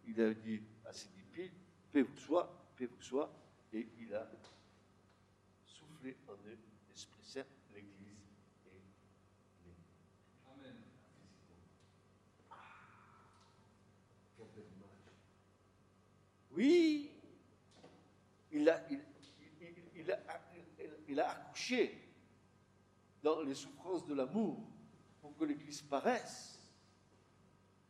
[0.08, 1.56] il a dit à ses disciples,
[1.92, 3.32] paix vous soit, paix vous soit,
[3.74, 4.28] et il a
[5.66, 6.58] soufflé en eux
[6.90, 7.94] l'Esprit Saint, l'Église
[8.66, 8.72] est
[9.66, 9.76] née.
[10.54, 10.76] Amen.
[16.60, 17.10] Oui,
[18.52, 18.84] il a,
[21.26, 21.98] accouché
[23.24, 24.60] dans les souffrances de l'amour
[25.40, 26.60] que l'Église paraisse.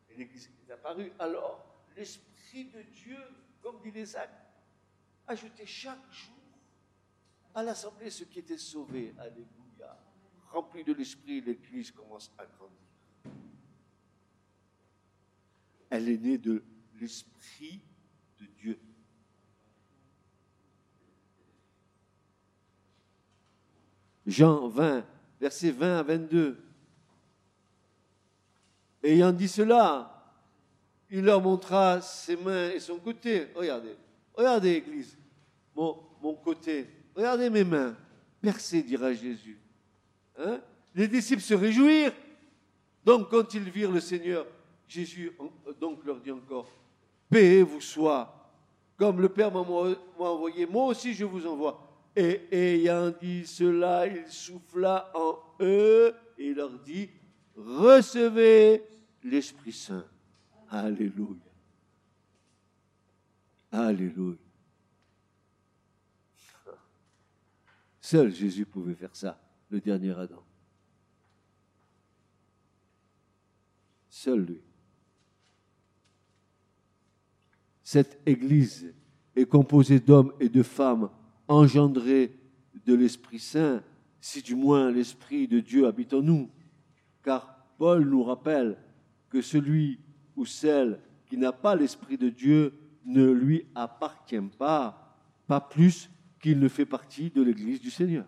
[0.08, 1.12] Et l'Église est apparue.
[1.18, 3.18] Alors, l'Esprit de Dieu,
[3.60, 4.54] comme dit les actes,
[5.26, 6.38] ajoutait chaque jour
[7.56, 9.16] à l'Assemblée ce qui était sauvé.
[9.18, 9.98] Alléluia.
[10.52, 12.78] Rempli de l'Esprit, l'Église commence à grandir.
[15.90, 16.64] Elle est née de
[17.00, 17.82] l'Esprit
[18.40, 18.80] de Dieu.
[24.26, 25.06] Jean 20,
[25.40, 26.58] versets 20 à 22.
[29.04, 30.36] Ayant dit cela,
[31.10, 33.48] il leur montra ses mains et son côté.
[33.56, 33.96] Regardez,
[34.34, 35.18] regardez, Église,
[35.76, 36.88] mon, mon côté.
[37.16, 37.96] Regardez mes mains.
[38.42, 39.60] Percées, dira Jésus.
[40.38, 40.62] Hein?
[40.96, 42.14] Les disciples se réjouirent.
[43.04, 44.46] Donc, quand ils virent le Seigneur,
[44.88, 45.32] Jésus
[45.80, 46.72] donc leur dit encore
[47.30, 48.36] Paix vous soit.
[48.98, 51.86] Comme le Père m'a envoyé, moi aussi je vous envoie.
[52.16, 57.10] Et ayant dit cela, il souffla en eux et leur dit
[57.56, 58.84] recevez
[59.24, 60.06] l'Esprit Saint.
[60.70, 61.38] Alléluia.
[63.72, 64.38] Alléluia.
[68.02, 69.40] Seul Jésus pouvait faire ça,
[69.70, 70.44] le dernier Adam.
[74.10, 74.69] Seul lui.
[77.92, 78.94] Cette Église
[79.36, 81.10] est composée d'hommes et de femmes
[81.48, 82.38] engendrés
[82.86, 83.82] de l'Esprit Saint,
[84.22, 86.52] si du moins l'Esprit de Dieu habite en nous.
[87.24, 88.78] Car Paul nous rappelle
[89.32, 89.98] que celui
[90.36, 92.76] ou celle qui n'a pas l'Esprit de Dieu
[93.06, 98.28] ne lui appartient pas, pas plus qu'il ne fait partie de l'Église du Seigneur.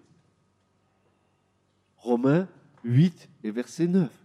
[1.97, 2.47] Romains
[2.83, 4.20] 8 et verset 9.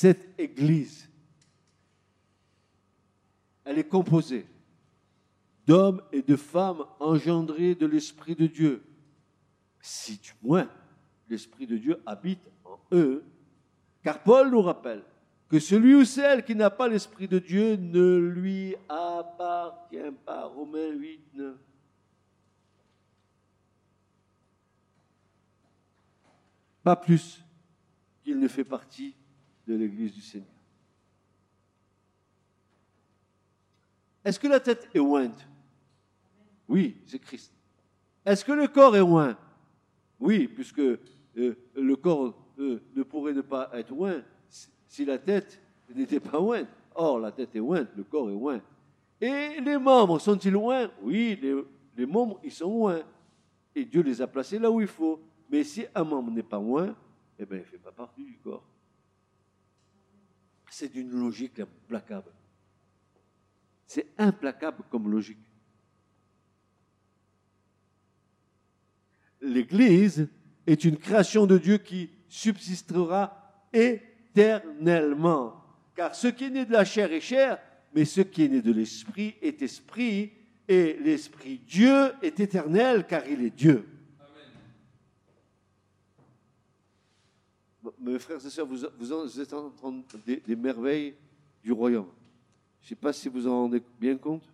[0.00, 1.10] Cette Église,
[3.66, 4.46] elle est composée
[5.66, 8.82] d'hommes et de femmes engendrés de l'Esprit de Dieu.
[9.78, 10.70] Si du moins
[11.28, 13.22] l'Esprit de Dieu habite en eux,
[14.02, 15.04] car Paul nous rappelle
[15.50, 20.46] que celui ou celle qui n'a pas l'Esprit de Dieu ne lui appartient pas.
[20.46, 21.56] Romains 8, 9.
[26.84, 27.44] Pas plus
[28.24, 29.14] qu'il ne fait partie
[29.66, 30.48] de l'Église du Seigneur.
[34.24, 35.46] Est-ce que la tête est ointe?
[36.68, 37.52] Oui, c'est Christ.
[38.24, 39.36] Est-ce que le corps est oint?
[40.18, 40.98] Oui, puisque euh,
[41.74, 44.22] le corps euh, ne pourrait ne pas être oint
[44.86, 45.60] si la tête
[45.94, 46.68] n'était pas ointe.
[46.94, 48.60] Or, la tête est ointe, le corps est oint.
[49.20, 51.54] Et les membres sont-ils loin Oui, les,
[51.96, 53.00] les, membres, ils sont loin.
[53.74, 55.20] Et Dieu les a placés là où il faut.
[55.48, 56.94] Mais si un membre n'est pas loin,
[57.38, 58.64] eh bien, il ne fait pas partie du corps.
[60.70, 62.30] C'est d'une logique implacable.
[63.86, 65.36] C'est implacable comme logique.
[69.40, 70.28] L'Église
[70.66, 75.60] est une création de Dieu qui subsistera éternellement.
[75.96, 77.58] Car ce qui est né de la chair est chair,
[77.92, 80.32] mais ce qui est né de l'Esprit est esprit,
[80.68, 83.88] et l'Esprit Dieu est éternel, car il est Dieu.
[87.98, 91.14] Mes frères et sœurs, vous, êtes en train des, des merveilles
[91.62, 92.08] du royaume.
[92.80, 94.48] Je ne sais pas si vous en rendez bien compte,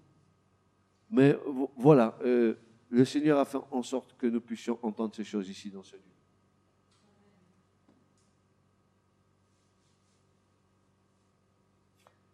[1.10, 1.38] mais
[1.76, 2.54] voilà, euh,
[2.90, 5.96] le Seigneur a fait en sorte que nous puissions entendre ces choses ici dans ce
[5.96, 6.02] lieu.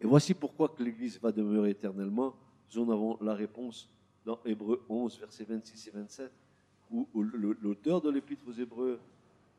[0.01, 2.35] Et voici pourquoi que l'Église va demeurer éternellement.
[2.73, 3.89] Nous en avons la réponse
[4.25, 6.31] dans Hébreu 11, versets 26 et 27,
[6.91, 8.99] où l'auteur de l'Épître aux Hébreux,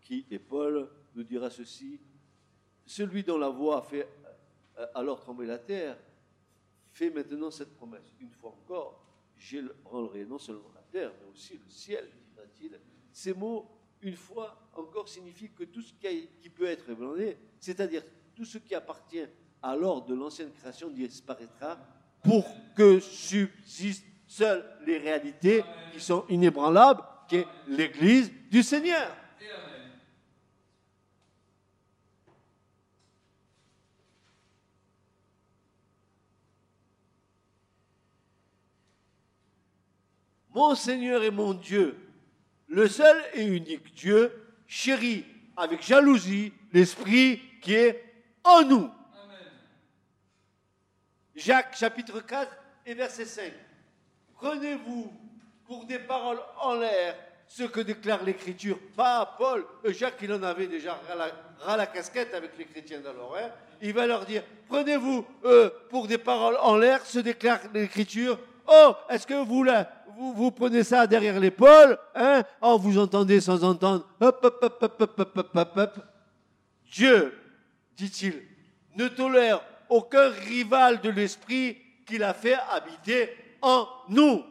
[0.02, 2.00] qui est Paul, nous dira ceci,
[2.86, 4.06] celui dont la voix fait
[4.78, 5.96] euh, alors trembler la terre,
[6.92, 8.12] fait maintenant cette promesse.
[8.20, 9.04] Une fois encore,
[9.36, 12.80] je rendrai non seulement la terre, mais aussi le ciel, dira-t-il.
[13.12, 13.68] Ces mots,
[14.02, 18.02] une fois encore, signifient que tout ce qui, peut être ébranlé, c'est-à-dire
[18.34, 19.26] tout ce qui appartient
[19.62, 21.78] à l'ordre de l'ancienne création, disparaîtra
[22.22, 29.14] pour que subsistent seules les réalités qui sont inébranlables, qui est l'Église du Seigneur.
[40.54, 41.96] Mon Seigneur et mon Dieu,
[42.68, 44.32] le seul et unique Dieu,
[44.66, 45.24] chérit
[45.56, 48.04] avec jalousie l'Esprit qui est
[48.44, 48.90] en nous.
[51.34, 53.52] Jacques chapitre 4 et verset 5.
[54.34, 55.12] Prenez-vous
[55.64, 57.16] pour des paroles en l'air
[57.48, 58.78] ce que déclare l'Écriture.
[58.96, 61.00] Pas Paul, euh, Jacques il en avait déjà
[61.60, 63.36] ras la, casquette avec les chrétiens d'alors.
[63.36, 63.50] Hein.
[63.82, 68.38] Il va leur dire, prenez-vous euh, pour des paroles en l'air ce que déclare l'Écriture.
[68.66, 73.62] Oh, est-ce que vous, là, vous, prenez ça derrière l'épaule, hein Oh, vous entendez sans
[73.64, 74.06] entendre.
[74.20, 75.98] Hop, hop, hop, hop, hop, hop, hop, hop.
[76.90, 77.38] Dieu,
[77.96, 78.42] dit-il,
[78.96, 83.30] ne tolère aucun rival de l'esprit qu'il a fait habiter
[83.62, 84.42] en nous.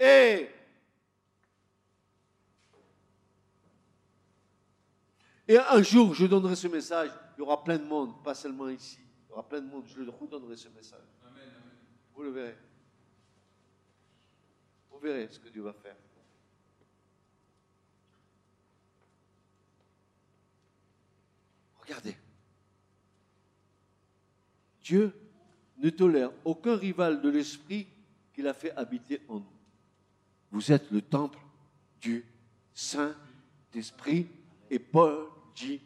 [0.00, 0.48] Et
[5.48, 7.10] Et un jour, je donnerai ce message.
[7.36, 8.98] Il y aura plein de monde, pas seulement ici.
[9.00, 9.84] Il y aura plein de monde.
[9.86, 11.00] Je le redonnerai ce message.
[12.14, 12.56] Vous le verrez.
[14.90, 15.96] Vous verrez ce que Dieu va faire.
[21.80, 22.16] Regardez.
[24.82, 25.12] Dieu
[25.78, 27.86] ne tolère aucun rival de l'esprit
[28.32, 29.52] qu'il a fait habiter en nous.
[30.50, 31.38] Vous êtes le temple
[32.00, 32.24] du
[32.74, 34.28] Saint-Esprit
[34.70, 35.80] et Paul dit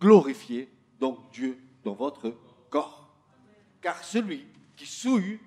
[0.00, 0.68] glorifiez
[0.98, 2.36] donc Dieu dans votre
[2.70, 3.14] corps.
[3.80, 4.46] Car celui
[4.76, 5.38] qui souille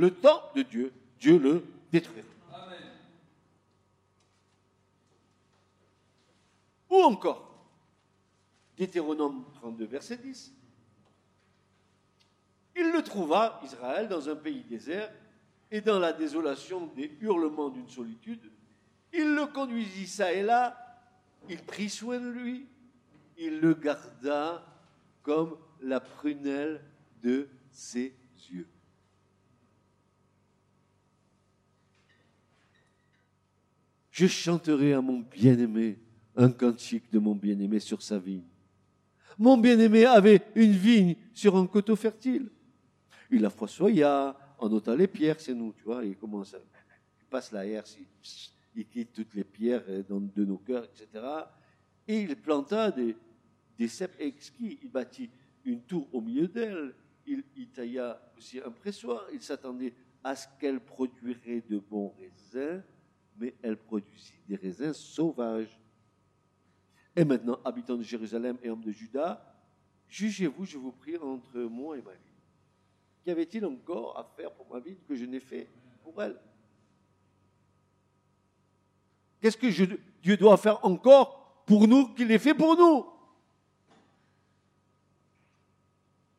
[0.00, 2.26] le temple de Dieu, Dieu le détruira.
[6.88, 7.68] Ou encore,
[8.76, 10.54] Deutéronome 32, verset 10.
[12.76, 15.12] Il le trouva, Israël, dans un pays désert
[15.70, 18.50] et dans la désolation des hurlements d'une solitude.
[19.12, 20.76] Il le conduisit ça et là,
[21.48, 22.66] il prit soin de lui,
[23.36, 24.64] il le garda
[25.22, 26.82] comme la prunelle
[27.22, 28.14] de ses
[28.50, 28.66] yeux.
[34.20, 35.98] Je chanterai à mon bien-aimé
[36.36, 38.44] un cantique de mon bien-aimé sur sa vigne.
[39.38, 42.50] Mon bien-aimé avait une vigne sur un coteau fertile.
[43.30, 47.50] Il la fossoya en ôtant les pierres, c'est nous, tu vois, il commence il passe
[47.50, 47.96] la herse,
[48.74, 51.24] il, quitte toutes les pierres de nos cœurs, etc.
[52.06, 53.16] Et il planta des,
[53.78, 55.30] des cèpes exquis, il bâtit
[55.64, 56.94] une tour au milieu d'elle,
[57.26, 62.82] il, il tailla aussi un pressoir, il s'attendait à ce qu'elle produirait de bons raisins,
[63.40, 65.80] mais elle produisit des raisins sauvages.
[67.16, 69.42] Et maintenant, habitants de Jérusalem et hommes de Juda,
[70.06, 72.18] jugez-vous, je vous prie, entre moi et ma vie.
[73.24, 75.68] Qu'y avait-il encore à faire pour ma vie que je n'ai fait
[76.02, 76.38] pour elle?
[79.40, 83.06] Qu'est-ce que Dieu doit faire encore pour nous qu'il ait fait pour nous?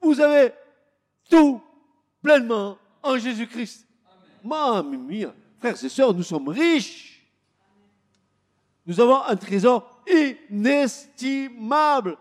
[0.01, 0.53] Vous avez
[1.29, 1.61] tout
[2.21, 3.87] pleinement en Jésus-Christ.
[4.43, 7.23] Mamma mia, frères et sœurs, nous sommes riches.
[8.87, 10.01] Nous avons un trésor
[10.49, 12.17] inestimable,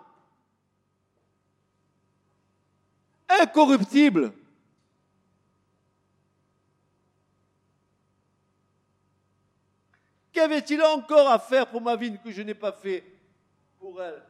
[3.41, 4.34] incorruptible.
[10.32, 13.03] Qu'avait-il encore à faire pour ma vie que je n'ai pas fait
[13.78, 14.22] pour elle?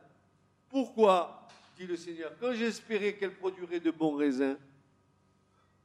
[0.69, 4.57] Pourquoi, dit le Seigneur, quand j'espérais qu'elle produirait de bons raisins,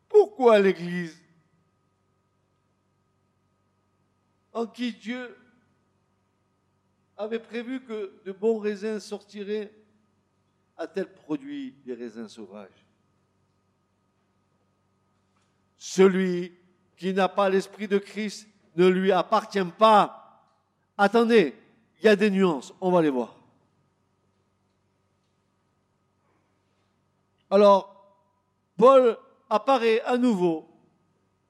[0.08, 1.20] pourquoi l'Église
[4.56, 5.38] en qui Dieu
[7.18, 9.72] avait prévu que de bons raisins sortiraient,
[10.78, 12.86] a-t-elle produit des raisins sauvages?
[15.78, 16.58] Celui
[16.96, 18.48] qui n'a pas l'esprit de Christ
[18.78, 20.42] ne lui appartient pas.
[20.98, 21.54] Attendez,
[22.00, 23.38] il y a des nuances, on va les voir.
[27.50, 28.18] Alors,
[28.78, 29.18] Paul
[29.50, 30.70] apparaît à nouveau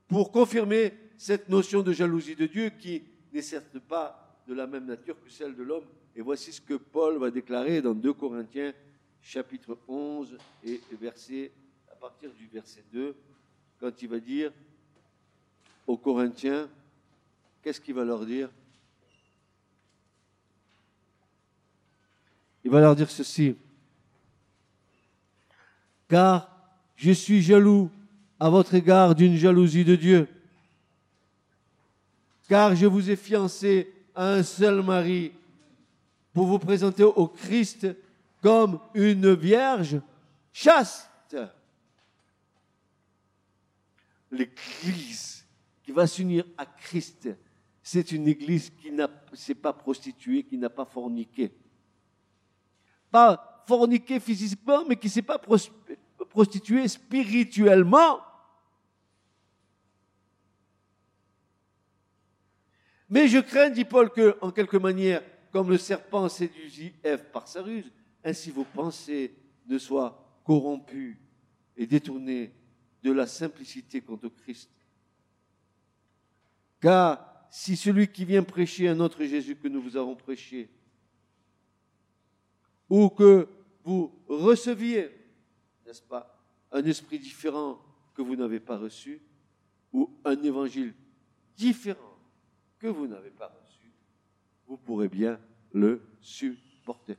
[0.08, 3.04] pour confirmer cette notion de jalousie de Dieu qui
[3.34, 5.86] n'est certes pas de la même nature que celle de l'homme.
[6.16, 8.74] Et voici ce que Paul va déclarer dans 2 Corinthiens
[9.22, 11.52] chapitre 11 et verset,
[11.92, 13.16] à partir du verset 2,
[13.80, 14.52] quand il va dire
[15.88, 16.70] aux Corinthiens,
[17.62, 18.50] qu'est-ce qu'il va leur dire?
[22.64, 23.56] Il va leur dire ceci.
[26.08, 26.50] Car
[26.96, 27.90] je suis jaloux
[28.40, 30.28] à votre égard d'une jalousie de Dieu.
[32.48, 35.32] Car je vous ai fiancé un seul mari
[36.32, 37.88] pour vous présenter au Christ
[38.42, 40.00] comme une vierge
[40.54, 41.38] chaste.
[44.32, 45.46] L'Église
[45.84, 47.30] qui va s'unir à Christ,
[47.82, 51.52] c'est une Église qui ne s'est pas prostituée, qui n'a pas forniqué.
[53.10, 55.40] Pas forniqué physiquement, mais qui ne s'est pas
[56.30, 58.20] prostituée spirituellement.
[63.16, 67.48] Mais je crains, dit Paul, que, en quelque manière, comme le serpent séduisit Ève par
[67.48, 67.90] sa ruse,
[68.26, 69.34] ainsi vos pensées
[69.68, 71.18] ne soient corrompues
[71.78, 72.54] et détournées
[73.04, 74.70] de la simplicité quant au Christ.
[76.82, 80.70] Car si celui qui vient prêcher un autre Jésus que nous vous avons prêché,
[82.90, 83.48] ou que
[83.86, 85.10] vous receviez,
[85.86, 86.38] n'est-ce pas,
[86.70, 87.80] un esprit différent
[88.14, 89.22] que vous n'avez pas reçu,
[89.94, 90.94] ou un évangile
[91.56, 92.15] différent
[92.88, 93.92] vous n'avez pas reçu,
[94.68, 95.40] vous pourrez bien
[95.74, 97.18] le supporter.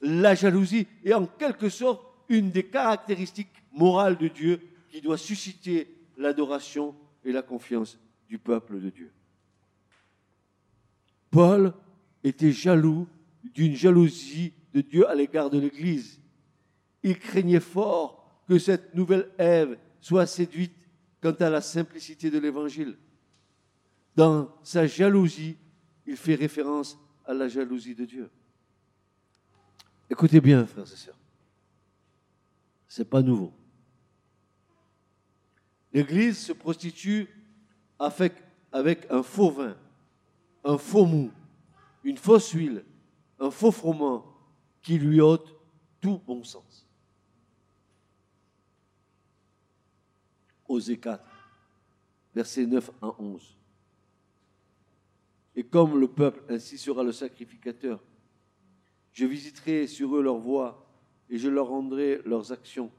[0.00, 5.88] La jalousie est en quelque sorte une des caractéristiques morales de Dieu qui doit susciter
[6.16, 9.12] l'adoration et la confiance du peuple de Dieu.
[11.30, 11.72] Paul
[12.24, 13.08] était jaloux
[13.42, 16.20] d'une jalousie de Dieu à l'égard de l'Église.
[17.02, 20.72] Il craignait fort que cette nouvelle Ève soit séduite
[21.22, 22.98] quant à la simplicité de l'évangile.
[24.16, 25.56] Dans sa jalousie,
[26.04, 28.30] il fait référence à la jalousie de Dieu.
[30.10, 31.18] Écoutez bien, frères et sœurs.
[32.88, 33.52] C'est pas nouveau.
[35.92, 37.28] L'Église se prostitue
[37.98, 38.34] avec,
[38.72, 39.76] avec un faux vin,
[40.64, 41.30] un faux mou,
[42.02, 42.84] une fausse huile,
[43.38, 44.26] un faux froment
[44.82, 45.54] qui lui ôte
[46.00, 46.81] tout bon sens.
[50.72, 51.22] Osée 4,
[52.34, 53.56] versets 9 à 11.
[55.54, 58.02] Et comme le peuple, ainsi sera le sacrificateur.
[59.12, 60.86] Je visiterai sur eux leur voix
[61.28, 62.90] et je leur rendrai leurs actions.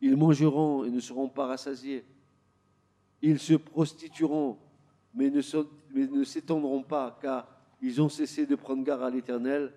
[0.00, 2.04] Ils mangeront et ne seront pas rassasiés.
[3.20, 4.58] Ils se prostitueront,
[5.14, 7.48] mais ne s'étendront pas, car
[7.80, 9.72] ils ont cessé de prendre garde à l'Éternel,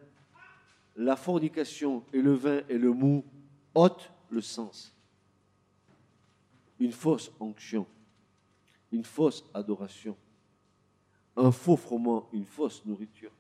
[0.96, 3.26] la fornication et le vin et le mou
[3.74, 4.95] ôtent le sens.
[6.80, 7.88] Une fausse onction,
[8.92, 10.18] une fausse adoration,
[11.36, 13.32] un faux froment, une fausse nourriture.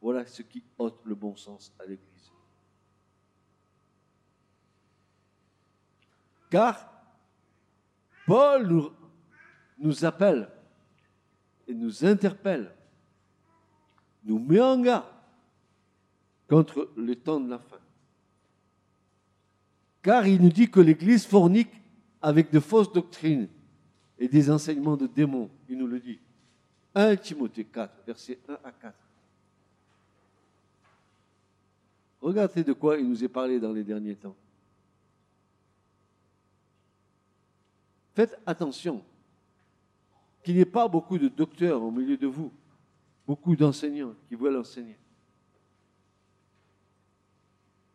[0.00, 2.32] Voilà ce qui ôte le bon sens à l'Église.
[6.50, 6.90] Car
[8.26, 8.92] Paul nous,
[9.78, 10.48] nous appelle
[11.66, 12.74] et nous interpelle,
[14.24, 15.06] nous met en garde
[16.48, 17.80] contre le temps de la fin.
[20.02, 21.72] Car il nous dit que l'Église fornique
[22.24, 23.48] avec de fausses doctrines
[24.18, 25.50] et des enseignements de démons.
[25.68, 26.18] Il nous le dit.
[26.94, 28.94] 1 Timothée 4, versets 1 à 4.
[32.22, 34.34] Regardez de quoi il nous est parlé dans les derniers temps.
[38.14, 39.04] Faites attention
[40.42, 42.50] qu'il n'y ait pas beaucoup de docteurs au milieu de vous,
[43.26, 44.96] beaucoup d'enseignants qui veulent enseigner.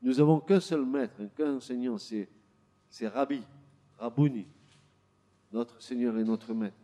[0.04, 2.30] Nous n'avons qu'un seul maître, qu'un enseignant, c'est,
[2.92, 3.42] c'est Rabbi,
[4.00, 4.48] Rabouni,
[5.52, 6.76] notre Seigneur et notre Maître.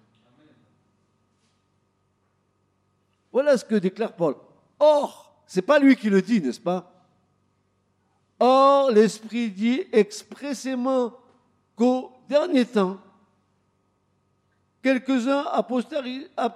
[3.31, 4.35] Voilà ce que déclare Paul.
[4.79, 6.91] Or, c'est pas lui qui le dit, n'est-ce pas?
[8.39, 11.13] Or, l'Esprit dit expressément
[11.75, 12.97] qu'au dernier temps,
[14.81, 15.45] quelques-uns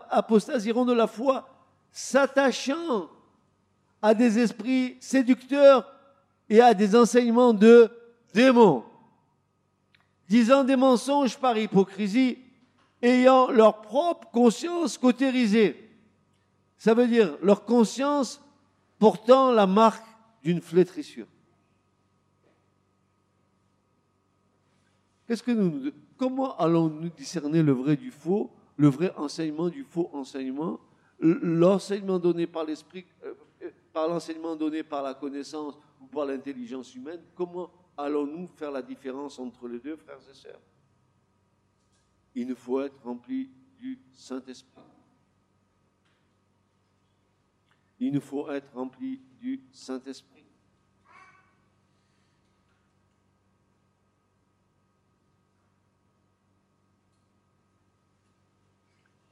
[0.09, 1.47] apostasieront de la foi,
[1.91, 3.09] s'attachant
[4.01, 5.89] à des esprits séducteurs
[6.49, 7.89] et à des enseignements de
[8.33, 8.83] démons,
[10.29, 12.37] disant des mensonges par hypocrisie,
[13.01, 15.89] ayant leur propre conscience cautérisée.
[16.77, 18.39] Ça veut dire leur conscience
[18.99, 20.05] portant la marque
[20.43, 21.25] d'une flétrissure.
[26.17, 30.79] Comment allons-nous discerner le vrai du faux, le vrai enseignement du faux enseignement,
[31.19, 36.95] l'enseignement donné par l'esprit, euh, euh, par l'enseignement donné par la connaissance ou par l'intelligence
[36.95, 37.69] humaine Comment
[37.99, 40.61] allons-nous faire la différence entre les deux, frères et sœurs?
[42.33, 44.81] Il nous faut être remplis du Saint-Esprit.
[47.99, 50.45] Il nous faut être remplis du Saint-Esprit.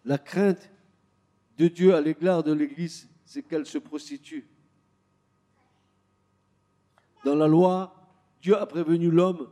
[0.03, 0.69] La crainte
[1.57, 4.47] de Dieu à l'égard de l'Église, c'est qu'elle se prostitue.
[7.23, 7.96] Dans la loi,
[8.47, 9.49] Dieu a prévenu l'homme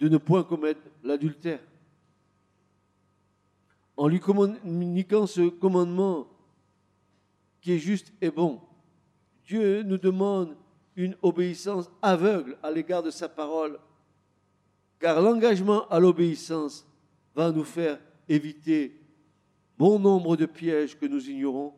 [0.00, 1.60] de ne point commettre l'adultère.
[3.94, 6.26] En lui communiquant ce commandement
[7.60, 8.62] qui est juste et bon,
[9.44, 10.56] Dieu nous demande
[10.96, 13.78] une obéissance aveugle à l'égard de sa parole,
[14.98, 16.86] car l'engagement à l'obéissance
[17.34, 18.98] va nous faire éviter
[19.76, 21.74] bon nombre de pièges que nous ignorons,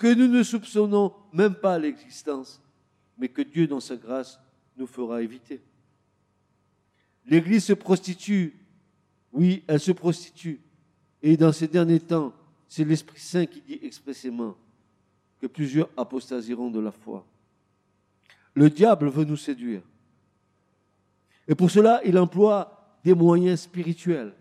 [0.00, 2.58] que nous ne soupçonnons même pas l'existence,
[3.18, 4.41] mais que Dieu, dans sa grâce,
[4.76, 5.60] nous fera éviter.
[7.26, 8.54] L'Église se prostitue,
[9.32, 10.60] oui, elle se prostitue.
[11.22, 12.32] Et dans ces derniers temps,
[12.68, 14.56] c'est l'Esprit Saint qui dit expressément
[15.40, 17.24] que plusieurs apostasieront de la foi.
[18.54, 19.82] Le diable veut nous séduire.
[21.48, 24.34] Et pour cela, il emploie des moyens spirituels.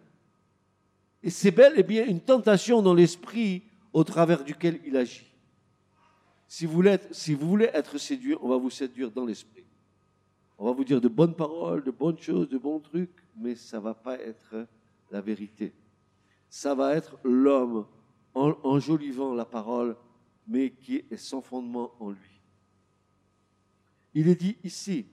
[1.24, 3.64] Et c'est bel et bien une tentation dans l'esprit
[3.94, 5.28] au travers duquel il agit.
[6.48, 9.64] Si vous, voulez être, si vous voulez être séduit, on va vous séduire dans l'esprit.
[10.62, 13.78] On va vous dire de bonnes paroles, de bonnes choses, de bons trucs, mais ça
[13.78, 14.68] ne va pas être
[15.09, 15.74] la vérité.
[16.49, 17.88] Ça va être l'homme
[18.36, 19.95] enjolivant la parole,
[20.47, 22.41] mais qui est sans fondement en lui.
[24.14, 25.07] Il est dit ici,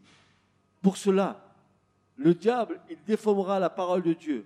[0.83, 1.43] pour cela,
[2.17, 4.45] le diable, il déformera la parole de Dieu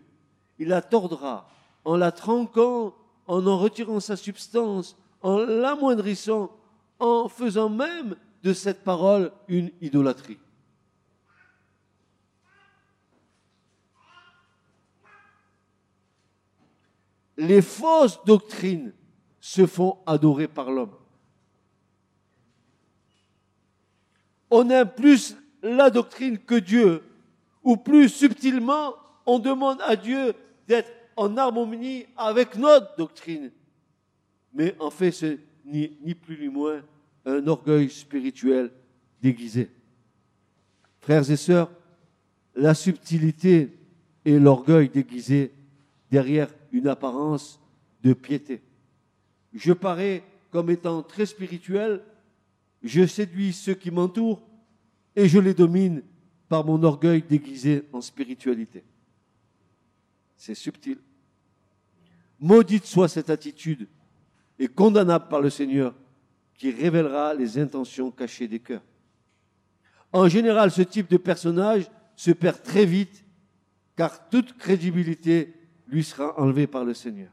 [0.62, 1.48] il la tordra
[1.84, 2.94] en la tranquant,
[3.26, 6.56] en en retirant sa substance, en l'amoindrissant,
[7.00, 10.38] en faisant même de cette parole une idolâtrie.
[17.42, 18.92] Les fausses doctrines
[19.40, 20.94] se font adorer par l'homme.
[24.48, 27.02] On aime plus la doctrine que Dieu,
[27.64, 28.94] ou plus subtilement,
[29.26, 30.34] on demande à Dieu
[30.68, 33.50] d'être en harmonie avec notre doctrine.
[34.54, 36.80] Mais en fait, c'est ni, plus ni moins
[37.26, 38.70] un orgueil spirituel
[39.20, 39.68] déguisé.
[41.00, 41.70] Frères et sœurs,
[42.54, 43.76] la subtilité
[44.24, 45.52] et l'orgueil déguisé
[46.08, 47.60] derrière une apparence
[48.02, 48.62] de piété.
[49.54, 52.02] Je parais comme étant très spirituel,
[52.82, 54.42] je séduis ceux qui m'entourent
[55.14, 56.02] et je les domine
[56.48, 58.82] par mon orgueil déguisé en spiritualité.
[60.36, 60.98] C'est subtil.
[62.40, 63.86] Maudite soit cette attitude
[64.58, 65.94] et condamnable par le Seigneur
[66.56, 68.82] qui révélera les intentions cachées des cœurs.
[70.12, 73.24] En général, ce type de personnage se perd très vite
[73.96, 75.54] car toute crédibilité
[75.92, 77.30] lui sera enlevée par le Seigneur.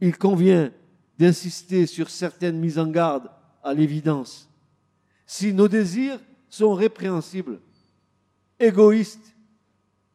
[0.00, 0.72] Il convient
[1.18, 3.30] d'insister sur certaines mises en garde
[3.62, 4.48] à l'évidence.
[5.26, 6.18] Si nos désirs
[6.48, 7.60] sont répréhensibles,
[8.58, 9.36] égoïstes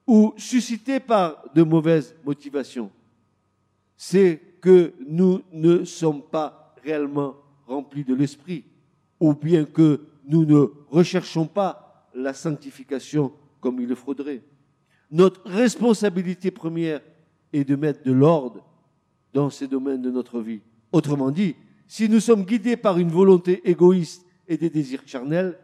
[0.05, 2.91] ou suscités par de mauvaises motivations,
[3.95, 7.36] c'est que nous ne sommes pas réellement
[7.67, 8.65] remplis de l'Esprit,
[9.20, 14.41] ou bien que nous ne recherchons pas la sanctification comme il le faudrait.
[15.11, 17.01] Notre responsabilité première
[17.53, 18.65] est de mettre de l'ordre
[19.34, 20.61] dans ces domaines de notre vie.
[20.91, 21.55] Autrement dit,
[21.88, 25.57] si nous sommes guidés par une volonté égoïste et des désirs charnels,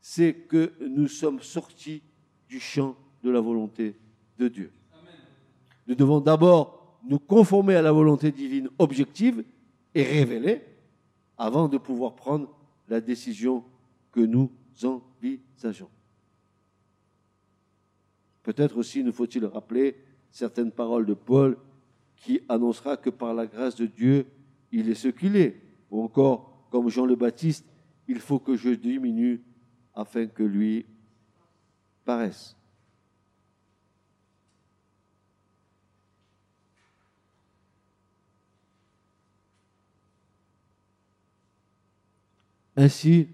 [0.00, 2.02] c'est que nous sommes sortis
[2.48, 3.96] du champ de la volonté
[4.38, 4.72] de Dieu.
[5.86, 9.44] Nous devons d'abord nous conformer à la volonté divine objective
[9.94, 10.62] et révélée
[11.36, 12.48] avant de pouvoir prendre
[12.90, 13.64] la décision
[14.12, 14.50] que nous
[14.82, 15.88] envisageons.
[18.42, 19.96] Peut-être aussi nous faut-il rappeler
[20.30, 21.56] certaines paroles de Paul
[22.16, 24.26] qui annoncera que par la grâce de Dieu,
[24.72, 25.62] il est ce qu'il est.
[25.90, 27.64] Ou encore, comme Jean le Baptiste,
[28.08, 29.42] il faut que je diminue
[29.94, 30.84] afin que lui
[32.04, 32.56] paraisse.
[42.76, 43.28] Ainsi,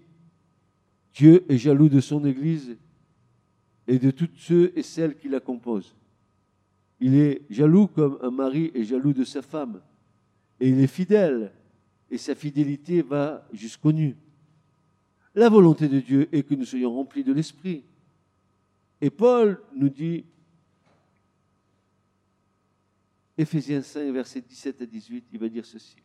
[1.15, 2.77] Dieu est jaloux de son Église
[3.87, 5.95] et de tous ceux et celles qui la composent.
[7.01, 9.81] Il est jaloux comme un mari est jaloux de sa femme.
[10.61, 11.53] Et il est fidèle.
[12.11, 14.17] Et sa fidélité va jusqu'au nu.
[15.35, 17.85] La volonté de Dieu est que nous soyons remplis de l'Esprit.
[19.01, 20.25] Et Paul nous dit,
[23.37, 25.97] Éphésiens 5, versets 17 à 18, il va dire ceci.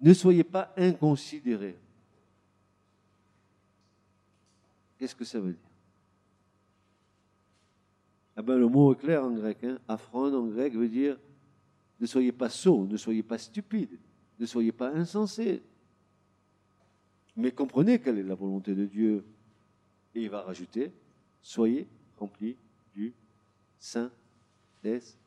[0.00, 1.76] Ne soyez pas inconsidérés.
[4.98, 5.70] Qu'est-ce que ça veut dire?
[8.36, 9.64] Ah ben, le mot est clair en grec.
[9.64, 9.78] Hein.
[9.88, 11.16] en grec veut dire
[12.00, 13.98] ne soyez pas sots, ne soyez pas stupides,
[14.38, 15.62] ne soyez pas insensés.
[17.36, 19.24] Mais comprenez quelle est la volonté de Dieu.
[20.14, 20.92] Et il va rajouter
[21.42, 21.86] soyez
[22.16, 22.56] remplis
[22.94, 23.14] du
[23.78, 25.18] Saint-Esprit.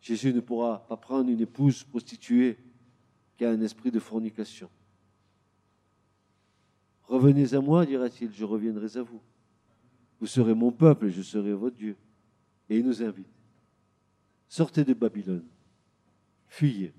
[0.00, 2.56] Jésus ne pourra pas prendre une épouse prostituée
[3.36, 4.70] qui a un esprit de fornication.
[7.06, 9.20] Revenez à moi, dira-t-il, je reviendrai à vous.
[10.20, 11.96] Vous serez mon peuple et je serai votre Dieu.
[12.68, 13.28] Et il nous invite.
[14.48, 15.44] Sortez de Babylone.
[16.48, 16.92] Fuyez.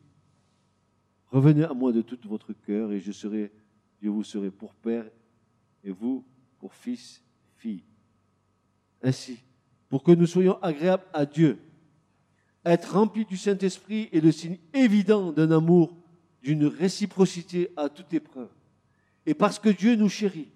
[1.29, 3.51] Revenez à moi de tout votre cœur et je serai,
[3.99, 5.05] Dieu vous serez pour père
[5.83, 6.23] et vous
[6.59, 7.21] pour fils,
[7.57, 7.83] fille.
[9.01, 9.39] Ainsi,
[9.89, 11.59] pour que nous soyons agréables à Dieu,
[12.63, 15.95] être remplis du Saint-Esprit est le signe évident d'un amour,
[16.41, 18.49] d'une réciprocité à toute épreuve
[19.27, 20.47] et parce que Dieu nous chérit.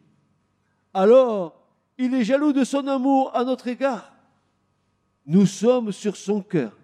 [0.93, 1.61] Alors,
[1.97, 4.15] il est jaloux de son amour à notre égard.
[5.25, 6.75] Nous sommes sur son cœur,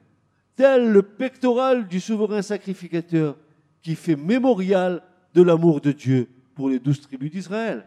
[0.58, 3.38] tel le pectoral du souverain sacrificateur
[3.82, 5.02] qui fait mémorial
[5.34, 7.86] de l'amour de Dieu pour les douze tribus d'Israël.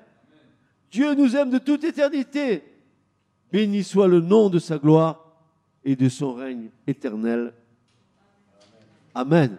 [0.90, 2.64] Dieu nous aime de toute éternité.
[3.52, 5.26] Béni soit le nom de sa gloire
[5.84, 7.52] et de son règne éternel.
[9.14, 9.58] Amen.